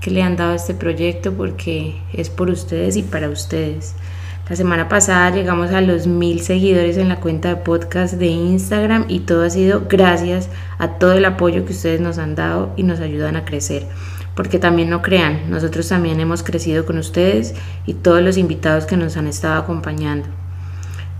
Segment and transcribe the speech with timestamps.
[0.00, 3.94] que le han dado a este proyecto porque es por ustedes y para ustedes.
[4.50, 9.04] La semana pasada llegamos a los mil seguidores en la cuenta de podcast de Instagram
[9.06, 12.82] y todo ha sido gracias a todo el apoyo que ustedes nos han dado y
[12.82, 13.86] nos ayudan a crecer.
[14.34, 17.54] Porque también no crean, nosotros también hemos crecido con ustedes
[17.86, 20.26] y todos los invitados que nos han estado acompañando.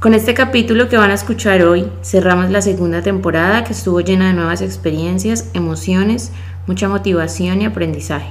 [0.00, 4.28] Con este capítulo que van a escuchar hoy, cerramos la segunda temporada que estuvo llena
[4.28, 6.32] de nuevas experiencias, emociones,
[6.66, 8.30] mucha motivación y aprendizaje.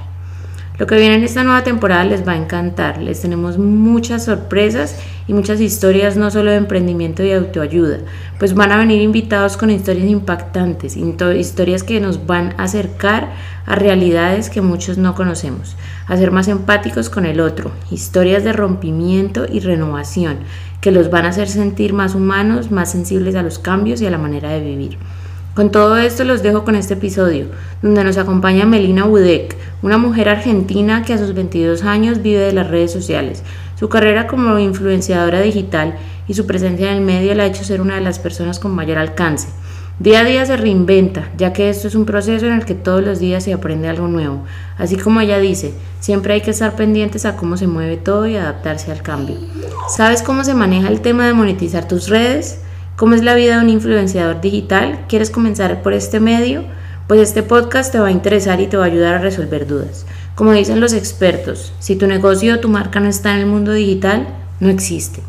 [0.80, 3.02] Lo que viene en esta nueva temporada les va a encantar.
[3.02, 4.96] Les tenemos muchas sorpresas
[5.28, 7.98] y muchas historias no solo de emprendimiento y autoayuda,
[8.38, 13.30] pues van a venir invitados con historias impactantes, historias que nos van a acercar
[13.66, 18.54] a realidades que muchos no conocemos, a ser más empáticos con el otro, historias de
[18.54, 20.38] rompimiento y renovación
[20.80, 24.10] que los van a hacer sentir más humanos, más sensibles a los cambios y a
[24.10, 24.96] la manera de vivir.
[25.54, 27.46] Con todo esto los dejo con este episodio,
[27.82, 32.52] donde nos acompaña Melina Budek, una mujer argentina que a sus 22 años vive de
[32.52, 33.42] las redes sociales.
[33.78, 35.96] Su carrera como influenciadora digital
[36.28, 38.70] y su presencia en el medio la ha hecho ser una de las personas con
[38.70, 39.48] mayor alcance.
[39.98, 43.04] Día a día se reinventa, ya que esto es un proceso en el que todos
[43.04, 44.44] los días se aprende algo nuevo.
[44.78, 48.36] Así como ella dice, siempre hay que estar pendientes a cómo se mueve todo y
[48.36, 49.36] adaptarse al cambio.
[49.88, 52.60] ¿Sabes cómo se maneja el tema de monetizar tus redes?
[53.00, 55.06] ¿Cómo es la vida de un influenciador digital?
[55.08, 56.64] ¿Quieres comenzar por este medio?
[57.08, 60.04] pues este podcast te va a interesar y te va a ayudar a resolver dudas.
[60.34, 63.72] Como dicen los expertos, si tu negocio o tu marca no está en el mundo
[63.72, 64.28] digital,
[64.60, 65.22] no existe.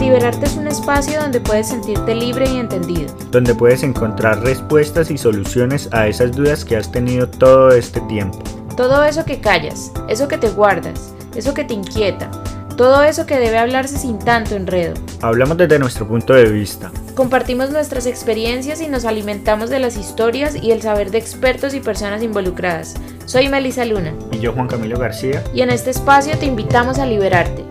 [0.00, 3.14] Liberarte es un espacio donde puedes sentirte libre y entendido.
[3.30, 8.61] Donde puedes encontrar respuestas y soluciones a esas dudas que has tenido todo este tiempo.
[8.82, 12.28] Todo eso que callas, eso que te guardas, eso que te inquieta
[12.76, 14.94] todo eso que debe hablarse sin tanto enredo.
[15.20, 16.90] Hablamos desde nuestro punto de vista.
[17.14, 21.80] Compartimos nuestras experiencias y nos alimentamos de las historias y el saber de expertos y
[21.80, 22.96] personas involucradas.
[23.26, 24.14] Soy Melissa Luna.
[24.32, 25.44] Y yo Juan Camilo García.
[25.54, 27.62] Y en este espacio te invitamos a liberarte.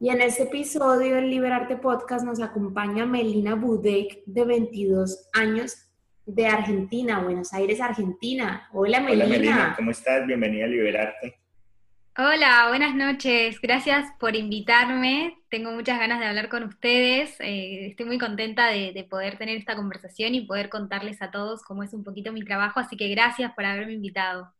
[0.00, 5.89] Y en este episodio del Liberarte Podcast nos acompaña Melina Budek, de 22 años,
[6.34, 8.68] de Argentina, Buenos Aires, Argentina.
[8.72, 9.24] Hola Melina.
[9.24, 10.26] Hola Melina, ¿cómo estás?
[10.26, 11.38] Bienvenida a Liberarte.
[12.16, 13.60] Hola, buenas noches.
[13.60, 15.38] Gracias por invitarme.
[15.48, 17.34] Tengo muchas ganas de hablar con ustedes.
[17.40, 21.82] Eh, estoy muy contenta de, poder tener esta conversación y poder contarles a todos cómo
[21.82, 22.78] es un poquito mi trabajo.
[22.78, 24.52] Así que gracias por haberme invitado.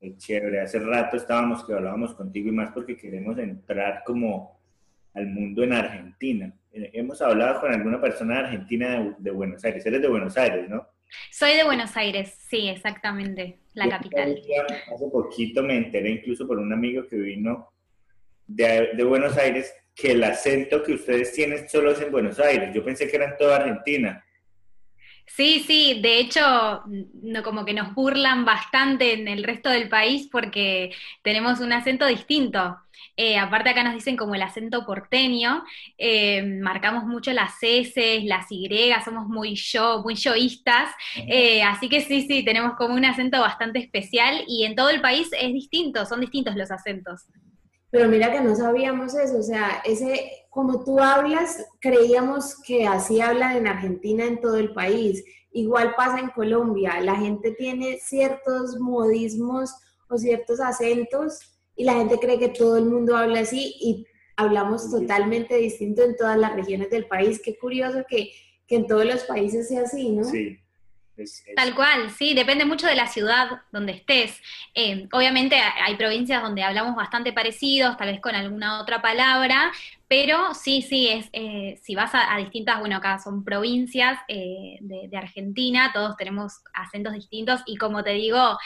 [0.00, 0.60] Qué chévere.
[0.60, 4.60] Hace rato estábamos que hablábamos contigo y más porque queremos entrar como
[5.14, 6.54] al mundo en Argentina.
[6.72, 9.84] Eh, hemos hablado con alguna persona de Argentina de Buenos Aires.
[9.84, 10.86] Eres de Buenos Aires, ¿no?
[11.30, 14.40] Soy de Buenos Aires, sí, exactamente, la capital.
[14.92, 17.72] Hace poquito me enteré incluso por un amigo que vino
[18.46, 22.70] de, de, Buenos Aires que el acento que ustedes tienen solo es en Buenos Aires.
[22.74, 24.24] Yo pensé que era en toda Argentina.
[25.26, 26.40] Sí, sí, de hecho,
[26.86, 30.92] no, como que nos burlan bastante en el resto del país porque
[31.22, 32.78] tenemos un acento distinto.
[33.20, 35.64] Eh, aparte acá nos dicen como el acento porteño,
[35.98, 38.70] eh, marcamos mucho las S, las Y,
[39.04, 40.88] somos muy yo, muy yoístas,
[41.26, 45.00] eh, así que sí, sí, tenemos como un acento bastante especial y en todo el
[45.00, 47.26] país es distinto, son distintos los acentos.
[47.90, 53.20] Pero mira que no sabíamos eso, o sea, ese, como tú hablas, creíamos que así
[53.20, 55.24] hablan en Argentina, en todo el país.
[55.50, 59.74] Igual pasa en Colombia, la gente tiene ciertos modismos
[60.08, 64.04] o ciertos acentos y la gente cree que todo el mundo habla así y
[64.36, 67.40] hablamos totalmente distinto en todas las regiones del país.
[67.42, 68.32] Qué curioso que,
[68.66, 70.24] que en todos los países sea así, ¿no?
[70.24, 70.58] Sí,
[71.56, 74.40] Tal cual, sí, depende mucho de la ciudad donde estés.
[74.74, 79.72] Eh, obviamente hay provincias donde hablamos bastante parecidos, tal vez con alguna otra palabra,
[80.06, 85.16] pero sí, sí, es, eh, si vas a, distintas, bueno, acá son provincias eh, de,
[85.16, 88.56] Argentina, todos tenemos acentos distintos y como te digo,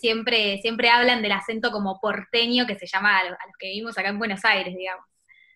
[0.00, 4.08] siempre, siempre hablan del acento como porteño que se llama a los que vivimos acá
[4.08, 5.11] en Buenos Aires, digamos.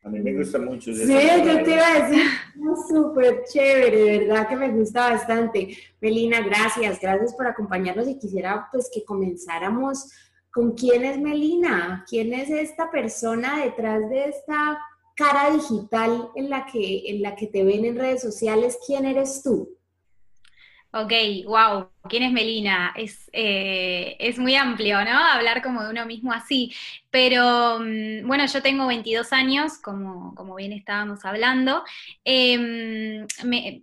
[0.07, 0.95] A mí me gusta mucho.
[0.95, 2.23] Sí, yo te iba a decir,
[2.89, 5.77] súper chévere, de verdad que me gusta bastante.
[6.01, 10.13] Melina, gracias, gracias por acompañarnos y quisiera pues que comenzáramos
[10.53, 14.79] con quién es Melina, quién es esta persona detrás de esta
[15.17, 19.43] cara digital en la que, en la que te ven en redes sociales, ¿quién eres
[19.43, 19.76] tú?
[20.99, 21.13] Ok,
[21.45, 22.95] wow, ¿quién es Melina?
[22.97, 25.11] Es, eh, es muy amplio, ¿no?
[25.19, 26.73] Hablar como de uno mismo así.
[27.11, 31.85] Pero mm, bueno, yo tengo 22 años, como, como bien estábamos hablando.
[32.25, 33.27] Em,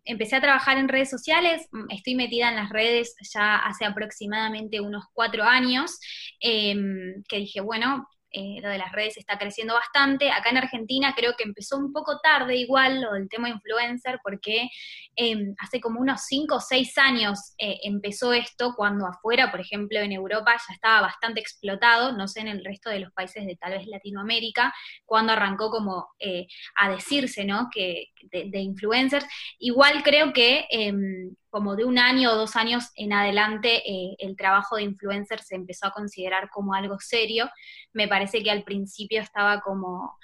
[0.05, 4.81] empecé a trabajar en redes sociales, mm, estoy metida en las redes ya hace aproximadamente
[4.81, 5.99] unos cuatro años,
[6.39, 10.31] em, que dije, bueno, eh, lo de las redes está creciendo bastante.
[10.31, 14.69] Acá en Argentina creo que empezó un poco tarde igual lo del tema influencer, porque
[15.15, 19.99] em, hace como unos 5 o 6 años eh, empezó esto, cuando afuera, por ejemplo,
[19.99, 23.55] en Europa ya estaba bastante explotado, no sé en el resto de los países de
[23.55, 24.73] tal vez Latinoamérica,
[25.05, 27.69] cuando arrancó como eh, a decirse, ¿no?
[27.71, 29.27] Que de, de influencers.
[29.59, 34.35] Igual creo que em, como de un año o dos años en adelante eh, el
[34.35, 37.47] trabajo de influencer se empezó a considerar como algo serio.
[37.93, 40.17] Me parece que al principio estaba como,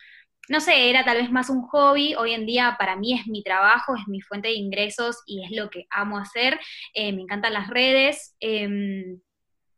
[0.49, 2.15] no sé, era tal vez más un hobby.
[2.15, 5.51] Hoy en día para mí es mi trabajo, es mi fuente de ingresos y es
[5.51, 6.59] lo que amo hacer.
[6.95, 8.35] Eh, me encantan las redes.
[8.39, 9.21] Em,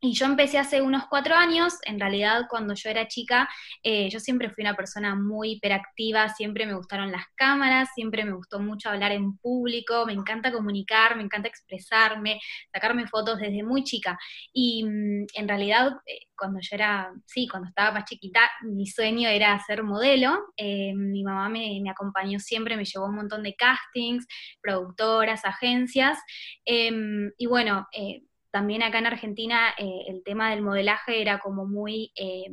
[0.03, 3.47] y yo empecé hace unos cuatro años, en realidad cuando yo era chica,
[3.83, 8.33] eh, yo siempre fui una persona muy hiperactiva, siempre me gustaron las cámaras, siempre me
[8.33, 12.39] gustó mucho hablar en público, me encanta comunicar, me encanta expresarme,
[12.73, 14.17] sacarme fotos desde muy chica.
[14.51, 19.29] Y mm, en realidad, eh, cuando yo era, sí, cuando estaba más chiquita, mi sueño
[19.29, 20.35] era ser modelo.
[20.57, 24.25] Eh, mi mamá me, acompañó siempre, me llevó un montón de castings,
[24.61, 26.17] productoras, agencias.
[26.65, 27.87] Em, y bueno,
[28.51, 32.11] también acá en Argentina eh, el tema del modelaje era como muy...
[32.15, 32.49] Eh,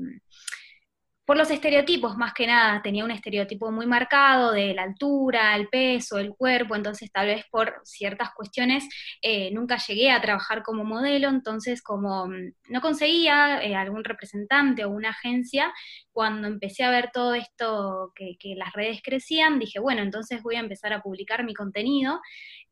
[1.25, 5.69] por los estereotipos, más que nada, tenía un estereotipo muy marcado de la altura, el
[5.69, 8.89] peso, el cuerpo, entonces tal vez por ciertas cuestiones
[9.21, 14.91] eh, nunca llegué a trabajar como modelo, entonces como mm, no conseguía algún representante o
[14.91, 15.71] una agencia,
[16.13, 20.57] cuando empecé a ver todo esto, que, que, las redes crecían, dije, bueno, entonces voy
[20.57, 22.21] a empezar a publicar mi contenido.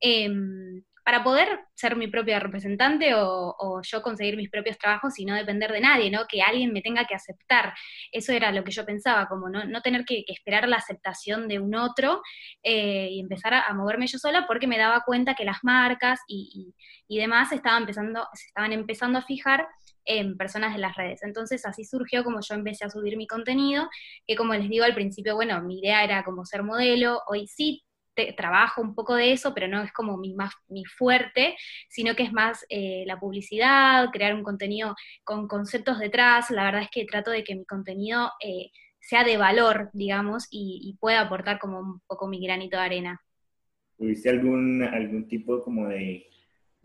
[0.01, 5.37] Em, para poder ser mi propia representante o, yo conseguir mis propios trabajos y no
[5.37, 6.27] depender de nadie, ¿no?
[6.27, 7.75] Que alguien me tenga que aceptar.
[8.11, 11.61] Eso era lo que yo pensaba, como no, no tener que, esperar la aceptación de
[11.61, 12.23] un otro
[12.61, 16.75] eh, y empezar a, moverme yo sola porque me daba cuenta que las marcas y,
[17.09, 19.69] demás estaban empezando, se estaban empezando a fijar
[20.07, 21.23] en personas de las redes.
[21.23, 23.89] Entonces así surgió como yo empecé a subir mi contenido,
[24.27, 27.86] que como les digo al principio, bueno, mi idea era como ser modelo, hoy sí
[28.37, 31.57] trabajo un poco de eso, pero no es como mi, más, mi fuerte,
[31.89, 36.51] sino que es más eh, la publicidad, crear un contenido con conceptos detrás.
[36.51, 38.71] La verdad es que trato de que mi contenido eh,
[39.01, 43.21] sea de valor, digamos, y, pueda aportar como un poco mi granito de arena.
[43.97, 46.27] ¿Tuviste algún, algún tipo como de,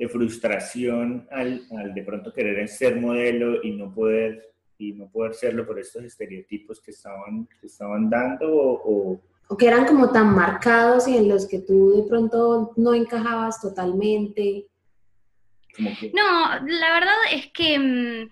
[0.09, 1.61] frustración al,
[1.93, 6.81] de pronto querer ser modelo y no poder y no poder serlo por estos estereotipos
[6.81, 9.21] que estaban, que estaban dando o
[9.57, 14.67] que eran como tan marcados y en los que tú de pronto no encajabas totalmente?
[15.77, 18.29] No, la verdad es que mm,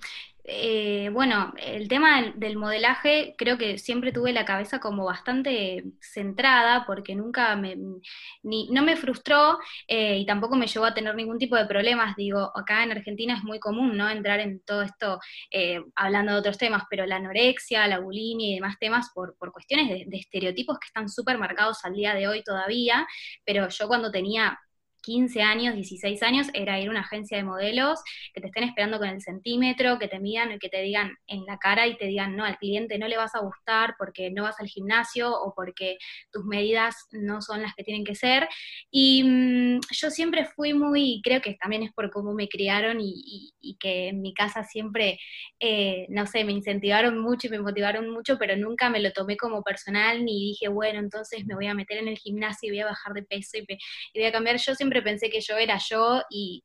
[0.52, 6.86] eh, bueno, el tema del, modelaje creo que siempre tuve la cabeza como bastante centrada
[6.88, 11.56] porque nunca me, no me frustró eh, y tampoco me llevó a tener ningún tipo
[11.56, 12.16] de problemas.
[12.16, 14.10] Digo, acá en Argentina es muy común, ¿no?
[14.10, 15.20] Entrar en todo esto
[15.52, 19.52] eh, hablando de otros temas, pero la anorexia, la bulimia y demás temas por, por
[19.52, 23.08] cuestiones de, de estereotipos que están súper marcados al día de hoy todavía,
[23.46, 24.60] pero yo cuando tenía
[25.02, 28.00] 15 años, 16 años, era ir a una agencia de modelos
[28.34, 31.58] que te estén esperando con el centímetro, que te midan, que te digan en la
[31.58, 34.60] cara y te digan, no, al cliente no le vas a gustar porque no vas
[34.60, 35.98] al gimnasio o porque
[36.32, 38.48] tus medidas no son las que tienen que ser.
[38.92, 43.54] Y mm, yo siempre fui muy, creo que también es por cómo me criaron y,
[43.80, 45.20] que en mi casa siempre,
[45.60, 49.38] eh, no sé, me incentivaron mucho y me motivaron mucho, pero nunca me lo tomé
[49.38, 52.80] como personal ni dije, bueno, entonces me voy a meter en el gimnasio y voy
[52.82, 53.66] a bajar de peso y,
[54.14, 54.58] y voy a cambiar.
[54.58, 56.64] Yo siempre siempre pensé que yo era yo y,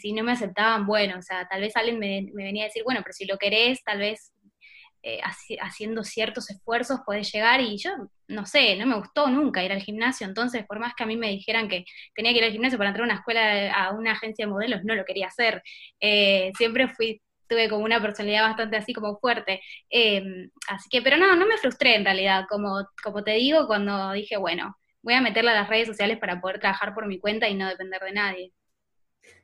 [0.00, 3.00] si no me aceptaban, bueno, o sea, tal vez alguien me, venía a decir, bueno,
[3.02, 4.32] pero si lo querés, tal vez
[5.02, 5.20] eh,
[5.60, 7.90] haciendo ciertos esfuerzos podés llegar y yo,
[8.28, 11.16] no sé, no me gustó nunca ir al gimnasio, entonces por más que a mí
[11.16, 11.84] me dijeran que
[12.14, 14.80] tenía que ir al gimnasio para entrar a una escuela, a una agencia de modelos,
[14.84, 15.62] no lo quería hacer.
[16.00, 19.60] Eh, siempre fui tuve como una personalidad bastante así como fuerte.
[19.90, 24.12] Em, así que, pero no, no me frustré en realidad, como, como te digo, cuando
[24.12, 27.48] dije, bueno, voy a meterla a las redes sociales para poder trabajar por mi cuenta
[27.48, 28.52] y no depender de nadie.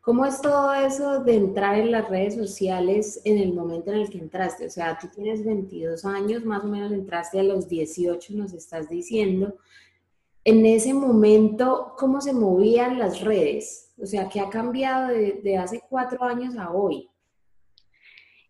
[0.00, 4.08] ¿Cómo es todo eso de entrar en las redes sociales en el momento en el
[4.08, 4.66] que entraste?
[4.66, 8.88] O sea, tú tienes 22 años, más o menos entraste a los 18, nos estás
[8.88, 9.56] diciendo.
[10.44, 13.92] En ese momento, ¿cómo se movían las redes?
[14.00, 17.10] O sea, ¿qué ha cambiado de, de hace cuatro años a hoy?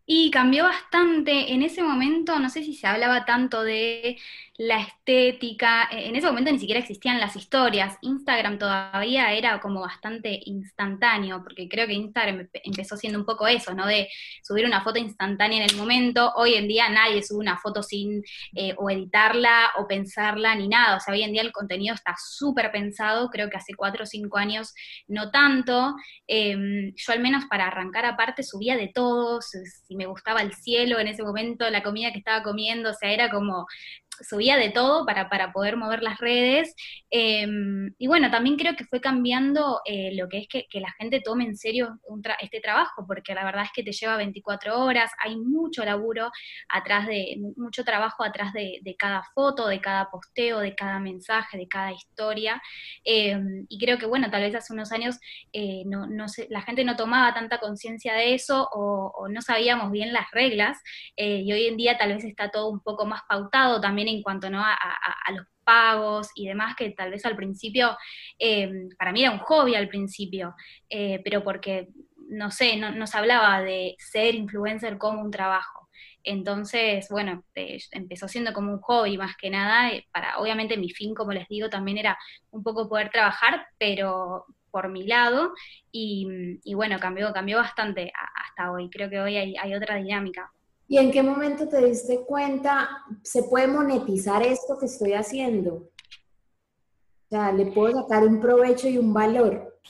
[0.05, 1.55] Y cambió bastante.
[1.55, 4.19] En ese momento, no sé si se hablaba tanto de
[4.59, 9.81] la estética, e, en ese momento ni siquiera existían las historias, Instagram todavía era como
[9.81, 13.87] bastante instantáneo, porque creo que Instagram empezó siendo un poco eso, ¿no?
[13.87, 14.09] De
[14.43, 18.23] subir una foto instantánea en el momento, hoy en día nadie sube una foto sin
[18.55, 22.15] eh, o editarla o pensarla ni nada, o sea, hoy en día el contenido está
[22.19, 24.75] súper pensado, creo que hace cuatro o cinco años
[25.09, 25.95] no tanto,
[26.27, 30.53] em, yo al menos para arrancar aparte subía de todo, si si me gustaba el
[30.55, 33.67] cielo en ese momento, la comida que estaba comiendo, o sea, era como
[34.29, 36.75] subía de todo para, para poder mover las redes.
[37.11, 41.21] Em, y bueno, también creo que fue cambiando eh, lo que es que, la gente
[41.21, 41.99] tome en serio
[42.41, 46.31] este trabajo, porque la verdad es que te lleva 24 horas, hay mucho laburo
[46.69, 51.67] atrás de, mucho trabajo atrás de, cada foto, de cada posteo, de cada mensaje, de
[51.69, 52.61] cada historia.
[53.05, 55.19] Em, y creo que bueno, tal vez hace unos años
[55.53, 60.13] eh, no, no la gente no tomaba tanta conciencia de eso o, no sabíamos bien
[60.13, 60.79] las reglas.
[61.17, 64.23] Eh, y hoy en día tal vez está todo un poco más pautado también en
[64.23, 64.63] cuanto ¿no?
[64.63, 64.77] a,
[65.33, 67.97] los pagos y demás, que tal vez al principio,
[68.39, 70.55] eh, para mí era un hobby al principio,
[70.89, 71.89] eh, pero porque,
[72.29, 75.89] no sé, no, nos hablaba de ser influencer como un trabajo.
[76.23, 81.15] Entonces, bueno, eh, empezó siendo como un hobby más que nada, para, obviamente mi fin,
[81.15, 82.19] como les digo, también era
[82.51, 85.53] un poco poder trabajar, pero por mi lado,
[85.91, 90.53] y, bueno, cambió, cambió bastante hasta hoy, creo que hoy hay otra dinámica.
[90.89, 95.75] ¿Y en qué momento te diste cuenta, se puede monetizar esto que estoy haciendo?
[95.75, 99.81] O sea, le puedo sacar un provecho y un valor.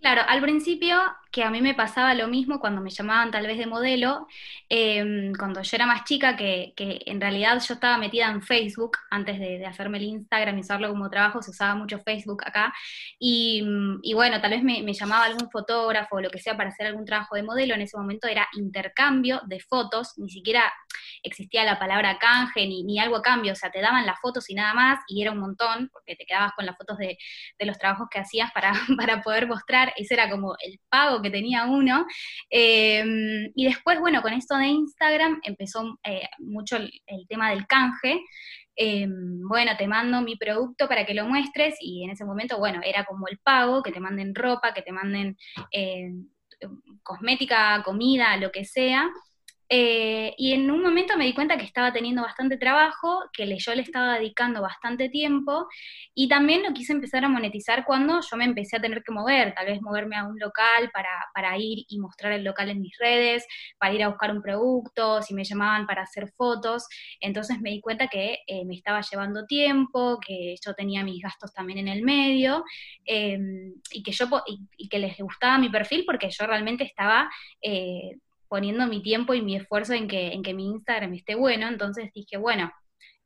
[0.00, 0.96] Claro, al principio
[1.34, 4.28] que a mí me pasaba lo mismo cuando me llamaban tal vez de modelo,
[4.68, 9.40] em, cuando yo era más chica, que, en realidad yo estaba metida en Facebook antes
[9.40, 12.72] de, hacerme el Instagram y usarlo como trabajo, se usaba mucho Facebook acá,
[13.18, 13.64] y,
[14.14, 17.34] bueno, tal vez me, llamaba algún fotógrafo o lo que sea para hacer algún trabajo
[17.34, 20.72] de modelo, en ese momento era intercambio de fotos, ni siquiera
[21.24, 24.48] existía la palabra canje ni, ni algo a cambio, o sea, te daban las fotos
[24.50, 27.18] y nada más, y era un montón, porque te quedabas con las fotos de,
[27.58, 31.64] los trabajos que hacías para, para poder mostrar, ese era como el pago que tenía
[31.64, 32.06] uno.
[32.50, 36.92] Em, y después, bueno, con esto de Instagram empezó eh, mucho el,
[37.28, 38.20] tema del canje.
[38.76, 42.80] Em, bueno, te mando mi producto para que lo muestres y en ese momento, bueno,
[42.84, 45.36] era como el pago, que te manden ropa, que te manden
[45.72, 46.10] eh,
[47.02, 49.10] cosmética, comida, lo que sea.
[49.76, 53.74] Eh, y en un momento me di cuenta que estaba teniendo bastante trabajo, que yo
[53.74, 55.66] le estaba dedicando bastante tiempo
[56.14, 59.52] y también lo quise empezar a monetizar cuando yo me empecé a tener que mover,
[59.52, 62.96] tal vez moverme a un local para, para ir y mostrar el local en mis
[62.98, 66.86] redes, para ir a buscar un producto, si me llamaban para hacer fotos.
[67.18, 71.52] Entonces me di cuenta que eh, me estaba llevando tiempo, que yo tenía mis gastos
[71.52, 72.62] también en el medio
[73.06, 77.28] em, y, que yo, y, que les gustaba mi perfil porque yo realmente estaba...
[78.54, 82.12] Poniendo mi tiempo y mi esfuerzo en que, en que mi Instagram esté bueno, entonces
[82.14, 82.70] dije, bueno,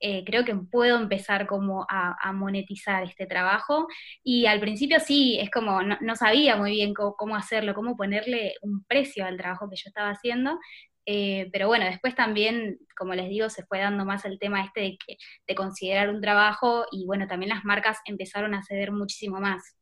[0.01, 3.89] eh, creo que puedo empezar como a, monetizar este trabajo.
[4.25, 8.85] Y al principio sí, es como, no, sabía muy bien cómo, hacerlo, cómo ponerle un
[8.85, 10.59] precio al trabajo que yo estaba haciendo.
[11.05, 14.81] Eh, pero bueno, después también, como les digo, se fue dando más el tema este
[14.81, 19.41] de, que, de considerar un trabajo y bueno, también las marcas empezaron a ceder muchísimo
[19.41, 19.77] más.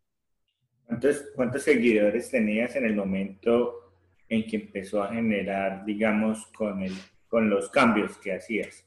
[0.86, 3.85] ¿Cuántos, cuántos seguidores tenías en el momento
[4.28, 6.94] en que empezó a generar, digamos, con, el,
[7.28, 8.84] con los cambios que hacías?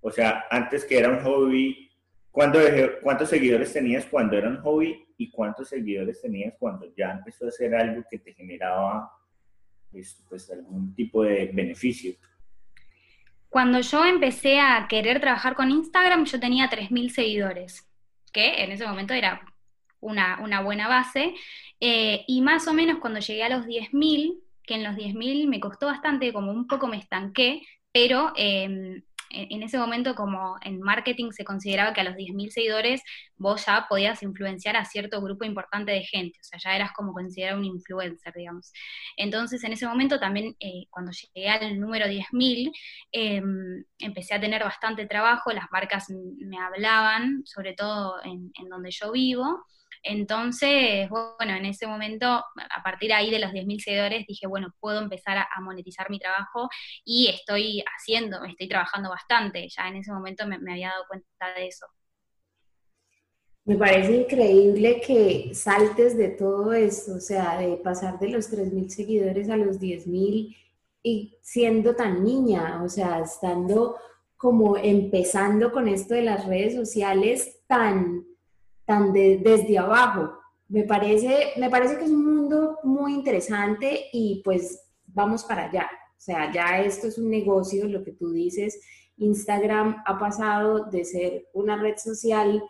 [0.00, 1.90] O sea, antes que era un hobby,
[2.30, 7.50] ¿cuántos seguidores tenías cuando era un hobby y cuántos seguidores tenías cuando ya empezó a
[7.50, 9.10] ser algo que te generaba
[9.90, 12.14] pues, pues algún tipo de beneficio?
[13.48, 17.88] Cuando yo empecé a querer trabajar con Instagram, yo tenía 3.000 seguidores,
[18.32, 19.40] que en ese momento era
[20.00, 21.34] una, una buena base.
[21.80, 25.60] Eh, y más o menos cuando llegué a los 10.000, que en los 10.000 me
[25.60, 31.32] costó bastante, como un poco me estanqué, pero em, en ese momento como en marketing
[31.32, 33.02] se consideraba que a los 10.000 seguidores
[33.36, 37.12] vos ya podías influenciar a cierto grupo importante de gente, o sea, ya eras como
[37.12, 38.72] considerado un influencer, digamos.
[39.16, 42.70] Entonces, en ese momento también, eh, cuando llegué al número 10.000,
[43.12, 49.12] em, empecé a tener bastante trabajo, las marcas me hablaban, sobre todo en donde yo
[49.12, 49.64] vivo,
[50.02, 55.00] entonces, bueno, en ese momento, a partir ahí de los 10.000 seguidores, dije, bueno, puedo
[55.00, 56.68] empezar a, monetizar mi trabajo
[57.04, 59.68] y estoy haciendo, estoy trabajando bastante.
[59.68, 61.86] Ya en ese momento me, había dado cuenta de eso.
[63.64, 68.88] Me parece increíble que saltes de todo esto, o sea, de pasar de los 3.000
[68.88, 70.56] seguidores a los 10.000
[71.02, 73.96] y siendo tan niña, o sea, estando
[74.38, 78.24] como empezando con esto de las redes sociales tan
[78.88, 80.32] tan desde abajo.
[80.66, 85.90] Me parece, me parece que es un mundo muy interesante y pues vamos para allá.
[86.12, 88.80] O sea, ya esto es un negocio, lo que tú dices.
[89.18, 92.64] Instagram ha pasado de ser una red social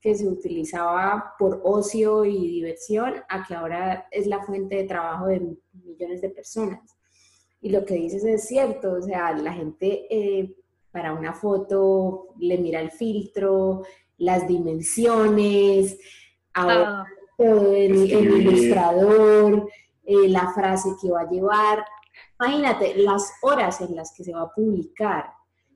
[0.00, 5.26] que se utilizaba por ocio y diversión a que ahora es la fuente de trabajo
[5.26, 6.96] de millones de personas.
[7.60, 10.56] Y lo que dices es cierto, o sea, la gente eh,
[10.90, 13.82] para una foto le mira el filtro,
[14.18, 15.98] las dimensiones,
[17.38, 19.68] el, ilustrador,
[20.04, 21.84] eh, la frase que va a llevar.
[22.40, 25.32] imagínate las horas en las que se va a publicar.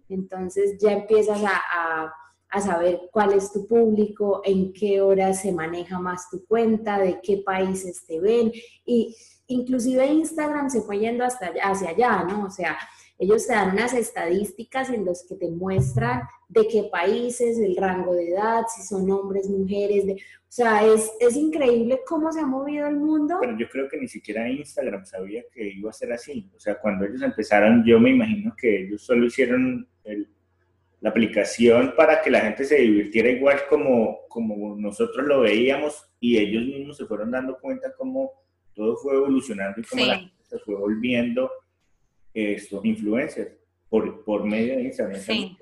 [0.08, 2.12] Entonces ya empiezas a,
[2.50, 7.20] a, saber cuál es tu público, en qué horas se maneja más tu cuenta, de
[7.22, 8.52] qué países te ven.
[8.84, 12.44] Y inclusive Instagram se fue yendo hasta hacia allá, ¿no?
[12.44, 12.76] O sea,
[13.22, 18.14] ellos te dan unas estadísticas en las que te muestran de qué países, el rango
[18.14, 20.16] de edad, si son hombres, mujeres, de, o
[20.48, 23.38] sea, es, es increíble cómo se ha movido el mundo.
[23.40, 26.50] Pero yo creo que ni siquiera Instagram sabía que iba a ser así.
[26.56, 29.88] O sea, cuando ellos empezaron, yo me imagino que ellos solo hicieron
[31.00, 36.38] la aplicación para que la gente se divirtiera igual como, como nosotros lo veíamos y
[36.38, 38.32] ellos mismos se fueron dando cuenta cómo
[38.74, 41.50] todo fue evolucionando y cómo la gente se fue volviendo
[42.34, 43.52] estos influencers
[43.88, 45.20] por, por medio de Instagram.
[45.20, 45.56] Sí.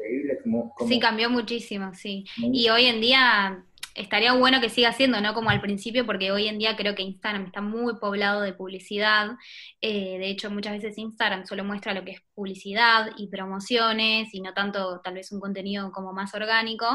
[0.87, 2.25] sí, cambió muchísimo, sí.
[2.37, 5.35] Y hoy en día estaría bueno que siga siendo, ¿no?
[5.35, 9.33] Como al principio, porque hoy en día creo que Instagram está muy poblado de publicidad.
[9.81, 14.41] Eh, de hecho, muchas veces Instagram solo muestra lo que es publicidad y promociones y
[14.41, 16.87] no tanto tal vez un contenido como más orgánico.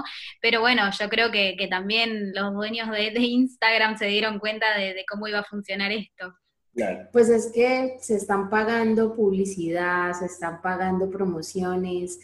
[0.42, 5.28] Pero bueno, yo creo que, también los dueños de, Instagram se dieron cuenta de cómo
[5.28, 6.34] iba a funcionar esto.
[7.12, 12.20] Pues es que se están pagando publicidad, se están pagando promociones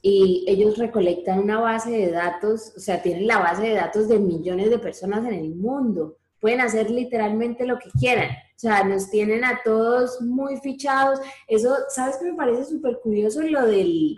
[0.00, 4.20] y ellos recolectan una base de datos, o sea, tienen la base de datos de
[4.20, 6.16] millones de personas en el mundo.
[6.40, 8.30] Pueden hacer literalmente lo que quieran.
[8.30, 11.18] O sea, nos tienen a todos muy fichados.
[11.48, 13.42] Eso, ¿sabes qué me parece súper curioso?
[13.42, 14.16] Lo del,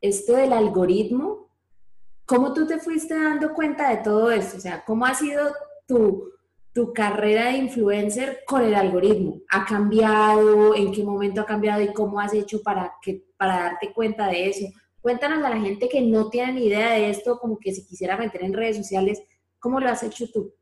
[0.00, 1.48] esto del algoritmo.
[2.26, 4.56] ¿Cómo tú te fuiste dando cuenta de todo esto?
[4.56, 5.52] O sea, ¿cómo ha sido
[5.86, 6.31] tu,
[6.72, 9.40] tu carrera de influencer con el algoritmo?
[9.50, 10.74] ¿Ha cambiado?
[10.74, 11.82] ¿En qué momento ha cambiado?
[11.82, 14.66] ¿Y cómo has hecho para, que, para darte cuenta de eso?
[15.00, 18.16] Cuéntanos a la gente que no tiene ni idea de esto, como que si quisiera
[18.16, 19.20] meter en redes sociales,
[19.58, 20.54] ¿cómo lo has hecho tú?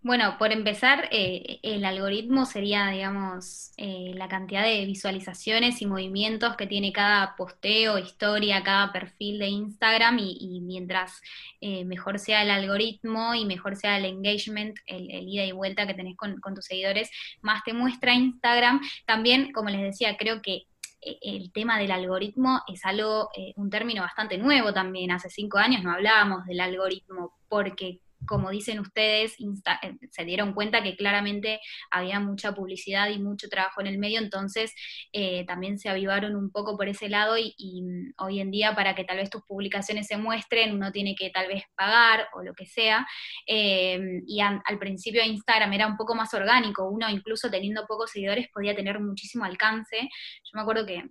[0.00, 6.56] Bueno, por empezar, eh, el algoritmo sería, digamos, eh, la cantidad de visualizaciones y movimientos
[6.56, 11.20] que tiene cada posteo, historia, cada perfil de Instagram y, mientras
[11.60, 15.94] eh, mejor sea el algoritmo y mejor sea el engagement, el, ida y vuelta que
[15.94, 17.10] tenés con, con tus seguidores,
[17.42, 18.80] más te muestra Instagram.
[19.04, 20.66] También, como les decía, creo que
[21.00, 25.10] el tema del algoritmo es algo, un término bastante nuevo también.
[25.10, 30.82] Hace cinco años no hablábamos del algoritmo porque como dicen ustedes, eh, se dieron cuenta
[30.82, 34.74] que claramente había mucha publicidad y mucho trabajo en el medio, entonces
[35.12, 38.94] eh, también se avivaron un poco por ese lado y, mm, hoy en día para
[38.94, 42.54] que tal vez tus publicaciones se muestren, uno tiene que tal vez pagar o lo
[42.54, 43.06] que sea.
[43.46, 48.48] Eh, y al principio Instagram era un poco más orgánico, uno incluso teniendo pocos seguidores
[48.52, 49.96] podía tener muchísimo alcance.
[50.00, 51.04] Yo me acuerdo que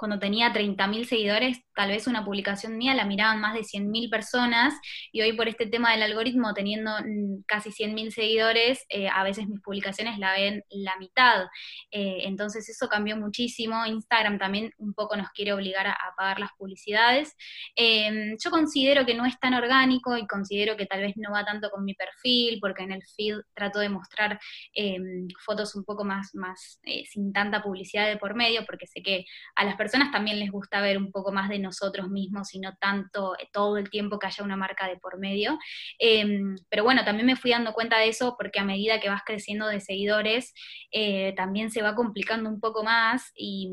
[0.00, 4.72] cuando tenía 30.000 seguidores, tal vez una publicación mía la miraban más de 100.000 personas
[5.12, 9.46] y hoy por este tema del algoritmo, teniendo mm, casi 100.000 seguidores, eh, a veces
[9.46, 11.44] mis publicaciones la ven la mitad.
[11.90, 13.84] Eh, entonces eso cambió muchísimo.
[13.84, 17.36] Instagram también un poco nos quiere obligar a, pagar las publicidades.
[17.76, 21.44] Em, yo considero que no es tan orgánico y considero que tal vez no va
[21.44, 24.40] tanto con mi perfil, porque en el feed trato de mostrar
[24.72, 29.02] em, fotos un poco más, más eh, sin tanta publicidad de por medio, porque sé
[29.02, 32.54] que a las personas personas también les gusta ver un poco más de nosotros mismos
[32.54, 35.58] y no tanto eh, todo el tiempo que haya una marca de por medio.
[35.98, 39.22] Em, pero bueno, también me fui dando cuenta de eso porque a medida que vas
[39.26, 40.54] creciendo de seguidores,
[40.92, 43.68] eh, también se va complicando un poco más y,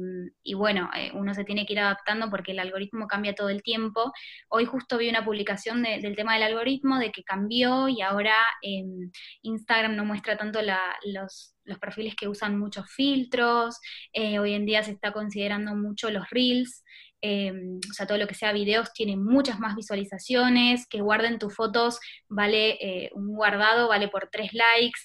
[0.56, 4.12] bueno, eh, uno se tiene que ir adaptando porque el algoritmo cambia todo el tiempo.
[4.50, 9.12] Hoy justo vi una publicación del tema del algoritmo, de que cambió y ahora em,
[9.44, 10.62] Instagram no muestra tanto
[11.04, 13.80] los los perfiles que usan muchos filtros,
[14.14, 16.84] eh, hoy en día se está considerando mucho los reels,
[17.22, 17.52] eh,
[17.90, 22.00] o sea, todo lo que sea videos tiene muchas más visualizaciones, que guarden tus fotos
[22.30, 25.00] vale, eh, un guardado vale por tres likes,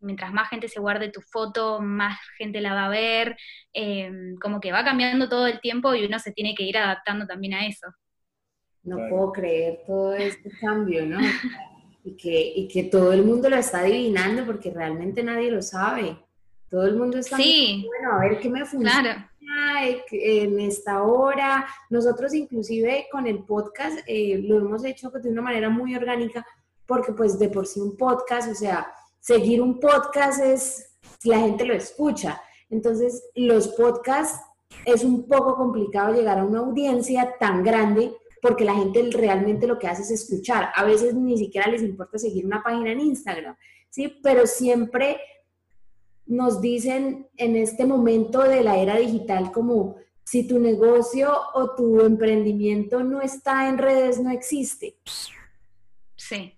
[0.00, 3.36] mientras más gente se guarde tu foto, más gente la va a ver,
[4.40, 7.54] como que va cambiando todo el tiempo y uno se tiene que ir adaptando también
[7.54, 7.86] a eso.
[8.82, 11.18] No puedo creer todo este cambio, ¿no?
[12.04, 16.16] y que, y que todo el mundo lo está adivinando porque realmente nadie lo sabe.
[16.68, 17.86] Todo el mundo está sí.
[17.86, 19.30] bueno, a ver qué me funciona
[20.10, 21.66] en esta hora.
[21.90, 26.46] Nosotros inclusive con el podcast eh, lo hemos hecho de una manera muy orgánica
[26.86, 31.64] porque pues de por sí un podcast, o sea, seguir un podcast es, la gente
[31.64, 32.40] lo escucha.
[32.68, 34.40] Entonces los podcasts
[34.84, 38.12] es un poco complicado llegar a una audiencia tan grande
[38.44, 40.68] porque la gente realmente lo que hace es escuchar.
[40.74, 43.56] A veces ni siquiera les importa seguir una página en Instagram,
[43.88, 44.18] ¿sí?
[44.22, 45.18] Pero siempre
[46.26, 52.02] nos dicen en este momento de la era digital como si tu negocio o tu
[52.02, 54.98] emprendimiento no está en redes, no existe.
[56.14, 56.52] Sí,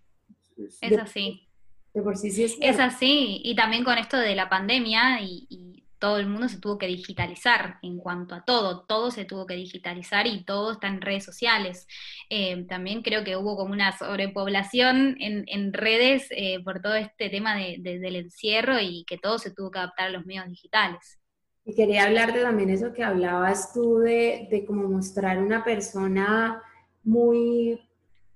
[0.81, 1.47] es así.
[1.95, 2.57] De por sí sí es.
[2.61, 5.66] Es así, y también con esto de la pandemia y
[5.99, 9.55] todo el mundo se tuvo que digitalizar en cuanto a todo, todo se tuvo que
[9.55, 11.87] digitalizar y todo está en redes sociales.
[12.31, 17.57] Eh, también creo que hubo como una sobrepoblación en, redes eh, por todo este tema
[17.57, 21.19] del encierro y que todo se tuvo que adaptar a los medios digitales.
[21.65, 26.63] Y quería hablarte también eso que hablabas tú de, de cómo mostrar una persona
[27.03, 27.81] muy,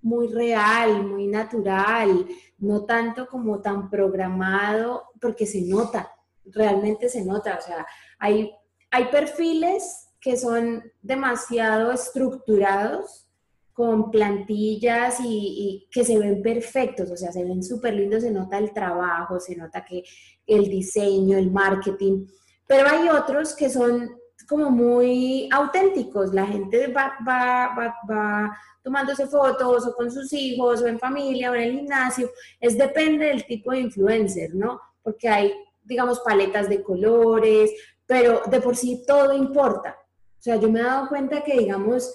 [0.02, 2.26] muy real, muy natural,
[2.58, 6.12] no tanto como tan programado, porque se nota,
[6.52, 7.86] realmente se nota, o sea,
[8.18, 8.50] hay,
[8.90, 13.26] hay perfiles que son demasiado estructurados
[13.72, 18.58] con plantillas y, que se ven perfectos, o sea, se ven súper lindos, se nota
[18.58, 20.04] el trabajo, se nota que
[20.46, 22.26] el diseño, el marketing,
[22.66, 24.10] pero hay otros que son
[24.46, 30.82] como muy auténticos, la gente va, va, va, va tomándose fotos o con sus hijos
[30.82, 34.80] o en familia o en el gimnasio, es depende del tipo de influencer, ¿no?
[35.02, 35.54] Porque hay
[35.90, 37.72] digamos, paletas de colores,
[38.06, 39.96] pero de por sí todo importa.
[40.38, 42.14] O sea, yo me he dado cuenta que, digamos,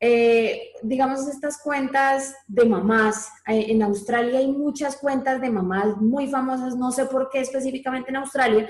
[0.00, 6.26] eh, digamos, estas cuentas de mamás, eh, en Australia hay muchas cuentas de mamás muy
[6.26, 8.68] famosas, no sé por qué específicamente en Australia,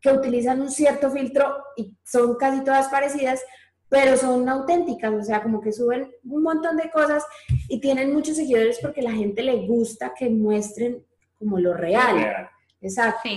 [0.00, 3.40] que utilizan un cierto filtro y son casi todas parecidas,
[3.88, 7.24] pero son auténticas, o sea, como que suben un montón de cosas
[7.68, 11.04] y tienen muchos seguidores porque la gente le gusta que muestren
[11.38, 12.50] como lo real.
[12.84, 13.28] Exacto.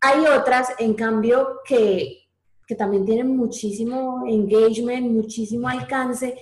[0.00, 2.18] Hay otras, en cambio, que,
[2.78, 6.34] también tienen muchísimo engagement, muchísimo alcance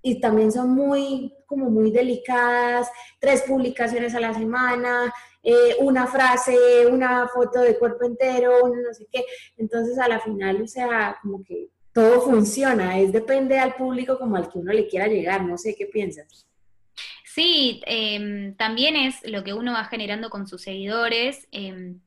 [0.00, 2.88] y también son muy, como muy delicadas,
[3.20, 9.06] tres publicaciones a la semana, eh, una frase, una foto de cuerpo entero, no sé
[9.12, 9.26] qué.
[9.58, 14.36] Entonces, a la final, o sea, como que todo funciona, es depende al público como
[14.36, 16.46] al que uno le quiera llegar, no sé qué piensas.
[17.34, 21.48] Sí, em, también es lo que uno va generando con sus seguidores.
[21.50, 22.00] Em,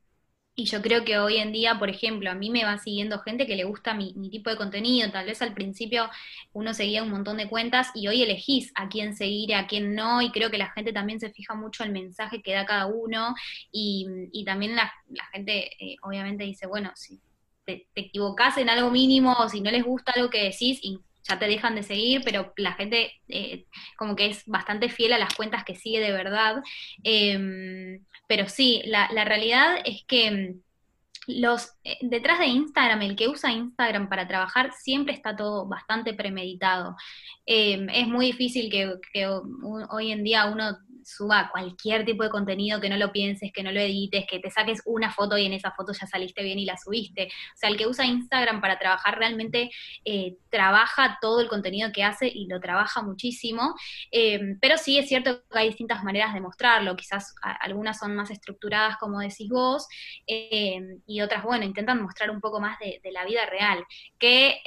[0.55, 3.45] y yo creo que hoy en día, por ejemplo, a mí me va siguiendo gente
[3.47, 5.11] que le gusta mi, tipo de contenido.
[5.11, 6.09] Tal vez al principio
[6.53, 10.21] uno seguía un montón de cuentas y hoy elegís a quién seguir, a quién no.
[10.21, 13.35] Y creo que la gente también se fija mucho el mensaje que da cada uno.
[13.71, 14.93] Y, también la,
[15.33, 17.21] gente, eh, obviamente, dice, bueno, si
[17.65, 21.39] te, equivocás en algo mínimo o si no les gusta algo que decís, y ya
[21.39, 23.65] te dejan de seguir, pero la gente eh,
[23.97, 26.61] como que es bastante fiel a las cuentas que sigue de verdad.
[27.03, 30.61] Em, pero sí, la, la, realidad es que mm,
[31.27, 36.13] los eh, detrás de Instagram, el que usa Instagram para trabajar, siempre está todo bastante
[36.13, 36.95] premeditado.
[37.45, 39.27] Em, es muy difícil que
[39.89, 43.71] hoy en día uno suba cualquier tipo de contenido que no lo pienses, que no
[43.71, 46.65] lo edites, que te saques una foto y en esa foto ya saliste bien y
[46.65, 47.27] la subiste.
[47.27, 49.71] O sea, el que usa Instagram para trabajar realmente
[50.03, 53.73] eh, trabaja todo el contenido que hace y lo trabaja muchísimo.
[54.11, 56.95] Eh, pero sí es cierto que hay distintas maneras de mostrarlo.
[56.97, 59.87] Quizás algunas son más estructuradas, como decís vos,
[60.27, 63.85] eh, y otras, bueno, intentan mostrar un poco más de, de la vida real.
[64.19, 64.61] Que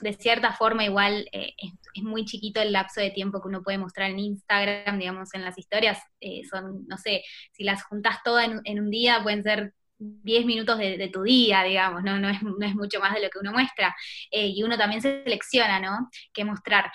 [0.00, 3.76] de cierta forma igual eh, es, muy chiquito el lapso de tiempo que uno puede
[3.76, 8.48] mostrar en Instagram, digamos, en las historias, eh, son, no sé, si las juntas todas
[8.64, 12.20] en, un día pueden ser 10 minutos de, tu día, digamos, ¿no?
[12.20, 13.96] No es, no es, mucho más de lo que uno muestra.
[14.30, 16.08] Eh, y uno también se selecciona, ¿no?
[16.32, 16.92] Qué mostrar.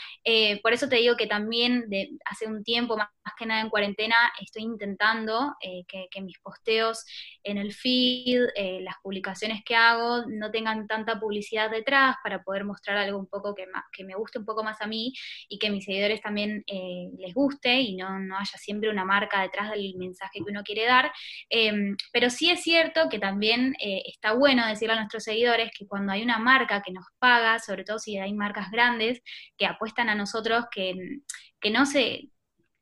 [0.62, 4.16] Por eso te digo que también de hace un tiempo, más, que nada en cuarentena,
[4.40, 7.04] estoy intentando que, mis posteos
[7.44, 8.42] en el feed,
[8.82, 13.54] las publicaciones que hago, no tengan tanta publicidad detrás para poder mostrar algo un poco
[13.56, 15.14] que, más, que me guste un poco más a mí
[15.48, 16.64] y que mis seguidores también
[17.18, 20.86] les guste y no, no haya siempre una marca detrás del mensaje que uno quiere
[20.86, 21.12] dar.
[21.50, 25.88] Em, pero sí es cierto que también eh, está bueno decirle a nuestros seguidores que
[25.88, 29.22] cuando hay una marca que nos paga, sobre todo si hay marcas grandes
[29.58, 30.94] que apuestan a nosotros, que,
[31.72, 32.30] no se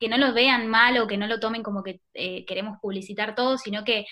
[0.01, 3.35] que no lo vean mal o que no lo tomen como que eh, queremos publicitar
[3.35, 4.05] todo, sino que,